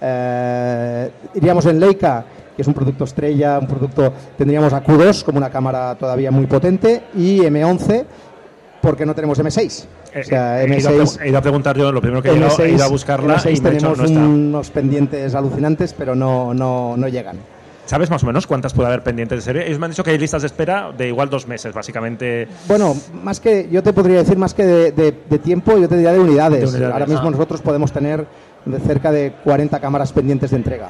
[0.00, 2.24] Eh, iríamos en Leica,
[2.56, 6.46] que es un producto estrella, un producto, tendríamos a Q2 como una cámara todavía muy
[6.46, 8.04] potente y M11
[8.88, 9.84] porque no tenemos M6.
[10.14, 12.00] Eh, O sea, eh, he, ido a, M6 pre- he ido a preguntar yo, lo
[12.00, 14.18] primero que he ido, he ido a buscarla M6 y he tenemos no está.
[14.20, 17.36] unos pendientes alucinantes, pero no, no, no llegan.
[17.84, 19.66] ¿Sabes más o menos cuántas puede haber pendientes de serie?
[19.66, 22.46] Ellos me han dicho que hay listas de espera de igual dos meses, básicamente.
[22.66, 25.96] Bueno, más que, yo te podría decir más que de, de- de tiempo, yo te
[25.96, 26.60] diría de unidades.
[26.60, 26.92] De unidades.
[26.92, 27.30] Ahora mismo Ah.
[27.30, 28.26] nosotros podemos tener
[28.64, 30.88] de cerca de 40 cámaras pendientes de entrega.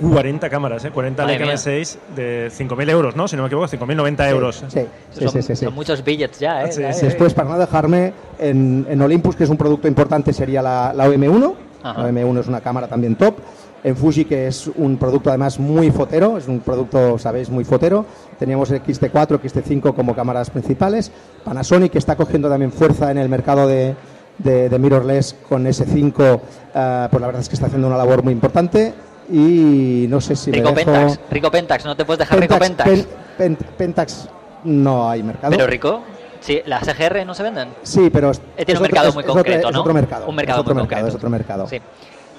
[0.00, 0.90] 40 cámaras, ¿eh?
[0.90, 1.56] 40 Madre Leica mía.
[1.56, 3.28] M6 de 5.000 euros, ¿no?
[3.28, 4.64] Si no me equivoco, 5.090 euros.
[4.68, 4.80] Sí,
[5.10, 6.72] sí, son, sí, son muchos billets ya, ¿eh?
[6.72, 6.82] Sí.
[6.82, 11.08] Después, para no dejarme, en, en Olympus, que es un producto importante, sería la, la
[11.08, 11.54] OM1.
[11.82, 12.02] Ajá.
[12.02, 13.36] La OM1 es una cámara también top.
[13.84, 18.04] En Fuji, que es un producto además muy fotero, es un producto, sabéis, muy fotero.
[18.38, 21.12] Teníamos el XT4, XT5 como cámaras principales.
[21.44, 23.94] Panasonic, que está cogiendo también fuerza en el mercado de,
[24.38, 26.40] de, de mirrorless con S5,
[26.74, 28.92] eh, pues la verdad es que está haciendo una labor muy importante.
[29.30, 32.58] Y no sé si me Rico dejo- Pentax, Rico Pentax, no te puedes dejar Rico
[32.58, 32.88] Pentax.
[32.90, 33.06] Pen-
[33.36, 34.28] Pen- Pentax
[34.64, 35.50] no hay mercado.
[35.52, 36.02] Pero Rico,
[36.40, 37.68] sí, las CGR no se venden.
[37.82, 39.74] Sí, pero es, Eh, tiene es un otro- mercado es- muy es otro- concreto, es
[39.74, 39.80] ¿no?
[39.80, 40.26] otro mercado.
[40.26, 41.08] Un mercado es otro muy mercado, concreto.
[41.08, 41.66] es otro mercado.
[41.68, 41.80] Sí.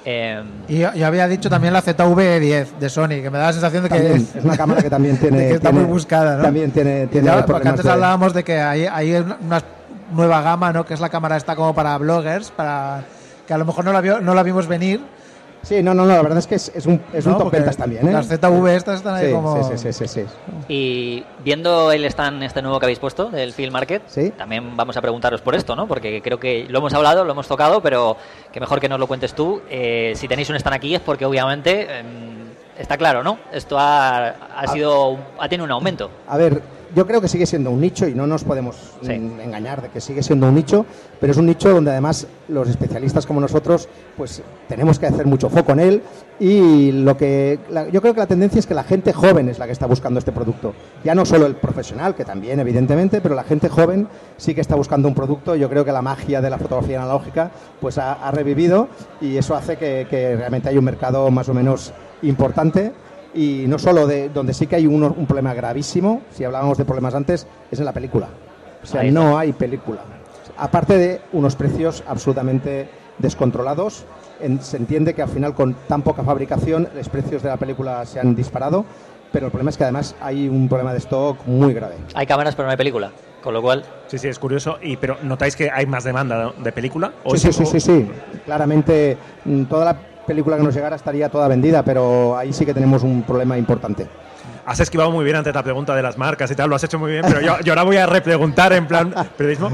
[0.06, 3.54] Eh, Y yo, yo había dicho también la ZV-10 de Sony, que me da la
[3.54, 5.92] sensación de que También, es, es una cámara que también tiene, que está tiene- muy
[5.94, 6.44] buscada, ¿no?
[6.44, 9.62] También tiene, ya, porque antes de- hablábamos de que hay, hay una una
[10.12, 10.86] nueva gama, ¿no?
[10.86, 13.04] Que es la cámara esta como para bloggers, para
[13.46, 15.02] que a lo mejor no la, vio- no la vimos venir.
[15.62, 17.38] Sí, no, no, no, la verdad es que es, es un, es un ¿no?
[17.38, 18.12] top Porque ventas también, ¿eh?
[18.14, 19.64] Las ZV estas están ahí sí, como...
[19.64, 20.26] sí, sí, sí, sí, sí.
[20.70, 24.32] y viendo el stand este nuevo que habéis puesto del Field Market, Sí.
[24.38, 25.86] también vamos a preguntaros por esto, ¿no?
[25.88, 28.16] Porque creo que lo hemos hablado, lo hemos tocado, pero
[28.54, 29.62] que mejor que nos lo cuentes tú.
[29.70, 32.48] Eh, si tenéis un stand aquí es porque obviamente em,
[32.78, 33.38] está claro, ¿no?
[33.52, 36.10] Esto ha, ha sido ha tenido un aumento.
[36.28, 36.62] A ver,
[36.96, 39.12] yo creo que sigue siendo un nicho y no nos podemos Sí.
[39.14, 40.86] engañar de que sigue siendo un nicho,
[41.20, 43.88] pero es un nicho donde además los especialistas como nosotros
[44.18, 46.02] pues tenemos que hacer mucho foco en él
[46.40, 49.60] y lo que la- yo creo que la tendencia es que la gente joven es
[49.60, 50.74] la que está buscando este producto.
[51.04, 54.76] Ya no solo el profesional, que también evidentemente, pero la gente joven sí que está
[54.76, 55.56] buscando un producto.
[55.56, 58.88] Yo creo que la magia de la fotografía analógica pues ha, ha revivido
[59.22, 62.92] y eso hace que, que realmente hay un mercado más o menos importante
[63.34, 66.86] y no solo de donde sí que hay un, un problema gravísimo, si hablábamos de
[66.86, 68.28] problemas antes, es en la película.
[68.84, 70.02] O sea, no hay película.
[70.58, 72.88] Aparte de unos precios absolutamente
[73.20, 74.06] descontrolados,
[74.42, 78.06] en- se entiende que al final con tan poca fabricación los precios de la película
[78.06, 78.86] se han disparado,
[79.32, 81.96] pero el problema es que además hay un problema de stock muy grave.
[82.16, 83.12] Hay cámaras pero no hay película,
[83.44, 84.80] con lo cual Sí, sí, es curioso.
[84.82, 87.12] Y, pero ¿notáis que hay más demanda de película?
[87.24, 88.10] ¿O Sí, sí, sí, sí, sí.
[88.44, 89.96] Claramente mm, toda la
[90.30, 94.08] película que nos llegara estaría toda vendida, pero ahí sí que tenemos un problema importante.
[94.66, 97.00] Has esquivado muy bien ante la pregunta de las marcas y tal, lo has hecho
[97.00, 99.72] muy bien, pero yo, ahora voy a repreguntar en plan periodismo.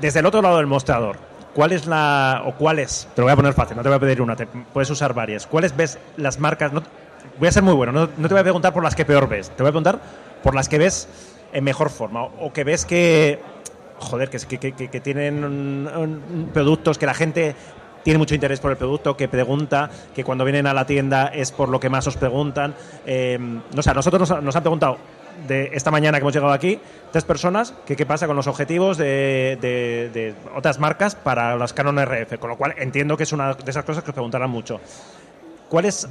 [0.00, 1.16] Desde el otro lado del mostrador,
[1.54, 2.42] ¿cuál es la.
[2.46, 3.06] o cuáles?
[3.14, 5.12] Te lo voy a poner fácil, no te voy a pedir una, te- puedes usar
[5.12, 5.46] varias.
[5.46, 6.72] ¿Cuáles ves las marcas?
[6.72, 6.82] No-
[7.38, 9.28] voy a ser muy bueno, no, no te voy a preguntar por las que peor
[9.28, 9.98] ves, te voy a preguntar
[10.42, 11.06] por las que ves
[11.52, 13.40] en mejor forma o, que ves que.
[13.98, 17.54] joder, que, que, que- tienen productos que la gente
[18.02, 21.52] tiene mucho interés por el producto, que pregunta, que cuando vienen a la tienda es
[21.52, 22.74] por lo que más os preguntan.
[23.06, 23.38] Eh,
[23.74, 24.96] no sé, a nosotros nos, nos han preguntado
[25.46, 26.78] de esta mañana que hemos llegado aquí,
[27.12, 31.72] tres personas, que qué pasa con los objetivos de, de- de otras marcas para las
[31.72, 34.50] Canon RF, con lo cual entiendo que es una de esas cosas que os preguntarán
[34.50, 34.80] mucho.
[35.70, 36.08] ¿Cuál es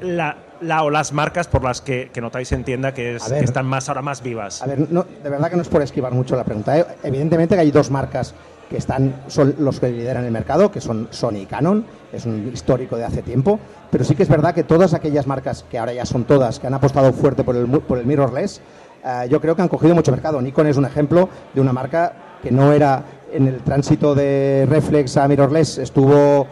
[0.00, 3.40] la, la o las marcas por las que, que notáis en tienda que, es- ver.
[3.40, 4.62] que están más ahora más vivas?
[4.62, 6.78] A ver, no, de verdad que no es por esquivar mucho la pregunta.
[6.78, 6.86] ¿eh?
[7.02, 8.34] Evidentemente que hay dos marcas
[8.70, 12.48] que están son los que lideran el mercado, que son Sony y Canon, es un
[12.54, 13.58] histórico de hace tiempo,
[13.90, 16.68] pero sí que es verdad que todas aquellas marcas, que ahora ya son todas, que
[16.68, 18.62] han apostado fuerte por el, por el mirrorless,
[19.04, 20.40] eh, yo creo que han cogido mucho mercado.
[20.40, 22.12] Nikon es un ejemplo de una marca
[22.42, 23.02] que no era
[23.32, 26.46] en el tránsito de reflex a mirrorless, estuvo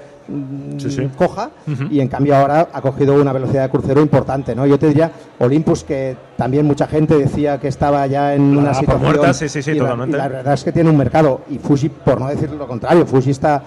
[0.76, 1.08] Sí, sí.
[1.16, 1.50] coja
[1.90, 4.66] y en cambio ahora ha cogido una velocidad de crucero importante, ¿no?
[4.66, 8.74] Yo te diría Olympus que también mucha gente decía que estaba ya en La una
[8.74, 10.16] situación muerta, sí, sí, sí, y la- totalmente.
[10.16, 13.06] y la verdad es que tiene un mercado y Fuji por no decir lo contrario,
[13.06, 13.62] Fuji está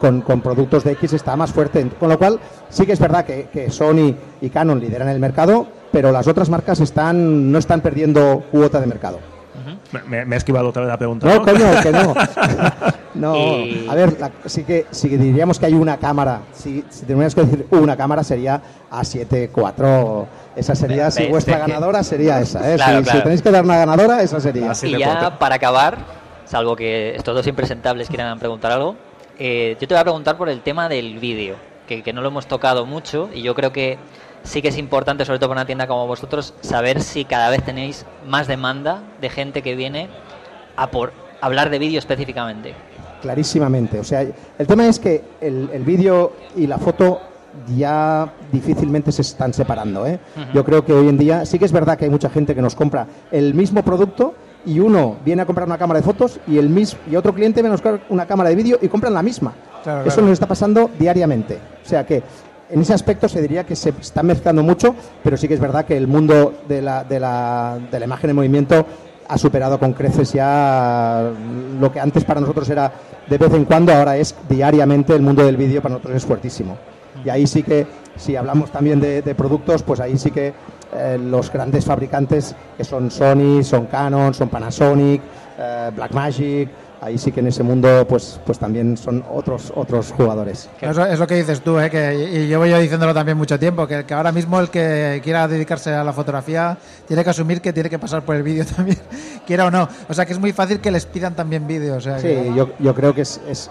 [0.00, 2.38] con, con productos de X está más fuerte, con lo cual
[2.68, 6.48] sí que es verdad que, que Sony y Canon lideran el mercado, pero las otras
[6.48, 9.18] marcas están no están perdiendo cuota de mercado.
[10.06, 11.26] Me, me- esquivado otra vez la pregunta.
[11.26, 11.42] No, ¿no?
[11.44, 12.14] coño, que no.
[13.14, 17.00] No, Y- a ver, la- sí que si diríamos que hay una cámara, si, si
[17.02, 18.60] tuviéramos que decir una cámara sería
[18.92, 20.26] A7 IV.
[20.54, 22.60] Esa sería, si vuestra que- ganadora sería esa.
[22.70, 22.76] ¿eh?
[22.76, 23.18] Claro, si, claro.
[23.18, 24.70] si tenéis que dar una ganadora, esa sería.
[24.70, 24.88] Así.
[24.94, 25.98] y ya para acabar,
[26.44, 28.94] salvo que estos dos impresentables quieran preguntar algo,
[29.38, 31.56] eh, yo te voy a preguntar por el tema del vídeo,
[31.88, 33.98] que, que no lo hemos tocado mucho y yo creo que
[34.42, 37.62] sí que es importante, sobre todo para una tienda como vosotros, saber si cada vez
[37.64, 40.08] tenéis más demanda de gente que viene
[40.76, 42.74] a por hablar de vídeo específicamente.
[43.22, 43.98] Clarísimamente.
[43.98, 47.20] O sea, el tema es que el, el vídeo y la foto
[47.76, 50.06] ya difícilmente se están separando.
[50.06, 50.20] ¿eh?
[50.54, 52.62] Yo creo que hoy en día sí que es verdad que hay mucha gente que
[52.62, 54.34] nos compra el mismo producto
[54.64, 57.60] y uno viene a comprar una cámara de fotos y el mismo y otro cliente
[57.60, 59.52] viene a buscar una cámara de vídeo y compran la misma.
[59.82, 60.22] Claro, Eso claro.
[60.22, 61.58] nos está pasando diariamente.
[61.84, 62.22] O sea que
[62.70, 65.84] en ese aspecto se diría que se está mezclando mucho, pero sí que es verdad
[65.84, 68.86] que el mundo de la, de la, de la imagen en movimiento
[69.28, 71.30] ha superado con creces ya
[71.80, 72.92] lo que antes para nosotros era
[73.28, 76.76] de vez en cuando, ahora es diariamente el mundo del vídeo para nosotros es fuertísimo.
[77.24, 80.54] Y ahí sí que, si hablamos también de, de productos, pues ahí sí que
[80.94, 85.20] eh, los grandes fabricantes que son Sony, son Canon, son Panasonic,
[85.58, 86.68] eh, Blackmagic,
[87.00, 90.68] ahí sí que en ese mundo pues, pues también son otros, otros jugadores.
[90.80, 91.88] Eso es lo que dices tú, ¿eh?
[91.90, 95.46] que, y llevo yo diciéndolo también mucho tiempo, que, que ahora mismo el que quiera
[95.48, 96.76] dedicarse a la fotografía
[97.06, 98.98] tiene que asumir que tiene que pasar por el vídeo también,
[99.46, 99.88] quiera o no.
[100.08, 101.96] O sea que es muy fácil que les pidan también vídeo.
[101.96, 103.70] O sea Sí, que- yo, yo creo que es, es-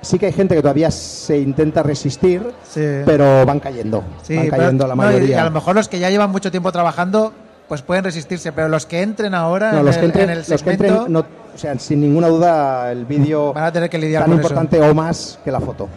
[0.00, 2.80] Sí que hay gente que todavía se intenta resistir, Sí.
[3.04, 4.04] pero van cayendo.
[4.22, 5.36] Sí, van pero- cayendo la no, y- mayoría.
[5.36, 7.32] y a lo mejor los que ya llevan mucho tiempo trabajando,
[7.66, 10.30] pues pueden resistirse, pero los que entren ahora No, en, los, el, que entren, en
[10.30, 11.26] el los que segmento entren, no-
[11.58, 14.80] o sea, sin ninguna duda, el vídeo van a tener que lidiar tan con importante
[14.80, 15.88] o más que la foto.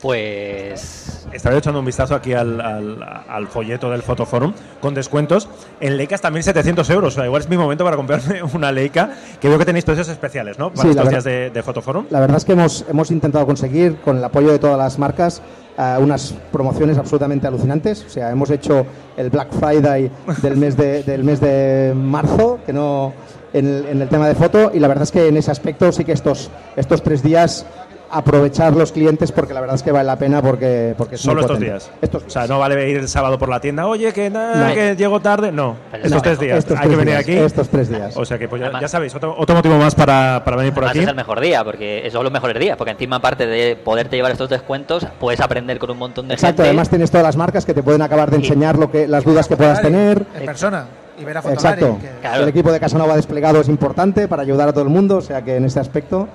[0.00, 5.48] Pues Estaba echando un vistazo aquí al, al- al folleto del Fotoforum con descuentos.
[5.80, 7.12] En Leica hasta 1.700 euros.
[7.14, 10.08] O sea, igual es mi momento para comprarme una Leica, que veo que tenéis precios
[10.08, 10.70] especiales, ¿no?
[10.70, 11.10] Para Sí, estos verdad.
[11.10, 12.06] días de, de Fotoforum.
[12.10, 15.42] La verdad es que hemos, hemos intentado conseguir, con el apoyo de todas las marcas,
[15.76, 18.04] eh, unas promociones absolutamente alucinantes.
[18.06, 18.86] O sea, hemos hecho
[19.16, 23.12] el Black Friday del mes de, del mes de marzo, que no
[23.52, 25.90] en el, en el tema de foto, y la verdad es que en ese aspecto
[25.92, 27.64] sí que estos, estos tres días
[28.08, 31.40] aprovechar los clientes porque la verdad es que vale la pena porque, porque es Solo
[31.40, 31.90] estos días.
[32.00, 34.74] Estos O sea, no vale ir el sábado por la tienda, oye, que nada, No.
[34.74, 35.50] que llego tarde.
[35.50, 36.58] No, Pero estos no, tres días.
[36.58, 37.32] estos Hay tres que venir días, aquí.
[37.36, 38.16] Estos tres días.
[38.16, 40.72] O sea que, pues ya, Además- ya sabéis, otro, otro motivo más para, para venir
[40.72, 41.00] por aquí.
[41.00, 44.30] es el mejor día, porque son los mejores días, porque encima aparte de poderte llevar
[44.30, 46.68] estos descuentos, puedes aprender con un montón de Exacto, gente.
[46.68, 48.44] además tienes todas las marcas que te pueden acabar de Sí.
[48.44, 50.24] enseñar lo que las dudas que puedas tener.
[50.38, 50.86] en persona
[51.18, 51.82] y ver a Fotolari.
[51.82, 51.98] Exacto.
[52.00, 52.42] que- Claro.
[52.42, 55.42] El equipo de Casanova desplegado es importante para ayudar a todo el mundo, o sea
[55.42, 56.28] que en este aspecto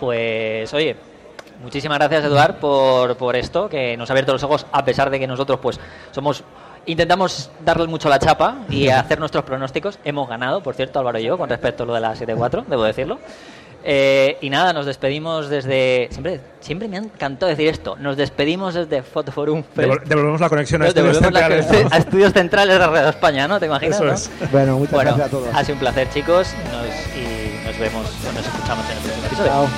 [0.00, 0.96] Pues oye,
[1.62, 5.18] muchísimas gracias Eduard por, por esto, que nos ha abierto los ojos a pesar de
[5.18, 5.78] que nosotros pues
[6.10, 6.42] somos
[6.86, 9.98] intentamos darle mucho la chapa y hacer nuestros pronósticos.
[10.04, 12.84] Hemos ganado, por cierto, Álvaro y yo, con respecto a lo de la 7-4, debo
[12.84, 13.18] decirlo.
[13.86, 16.08] Eh, y nada, nos despedimos desde...
[16.10, 17.96] Siempre, siempre me ha encantado decir esto.
[17.96, 20.04] Nos despedimos desde Fotoforum Fest.
[20.06, 21.92] Devolvemos la conexión a Nos estudios devolvemos la- centrales.
[21.92, 23.60] a estudios centrales de Radio España, ¿no?
[23.60, 23.96] ¿Te imaginas?
[23.96, 24.12] Eso no?
[24.14, 24.30] es.
[24.50, 25.48] Bueno, muchas Bueno, gracias a todos.
[25.54, 29.26] ha sido un placer, chicos, nos- y nos vemos, o nos escuchamos en el próximo
[29.26, 29.50] episodio.
[29.50, 29.68] Chao.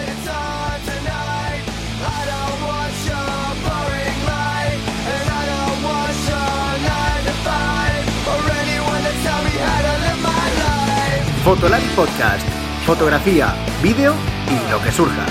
[11.45, 12.56] Fotolari Podcast.
[12.87, 14.15] Fotografía, vídeo
[14.49, 15.27] y lo que surja.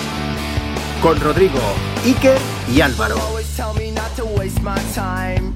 [1.01, 1.62] Con Rodrigo,
[2.03, 2.38] Iker
[2.70, 3.16] y Álvaro.
[3.56, 5.53] tell me not to waste my time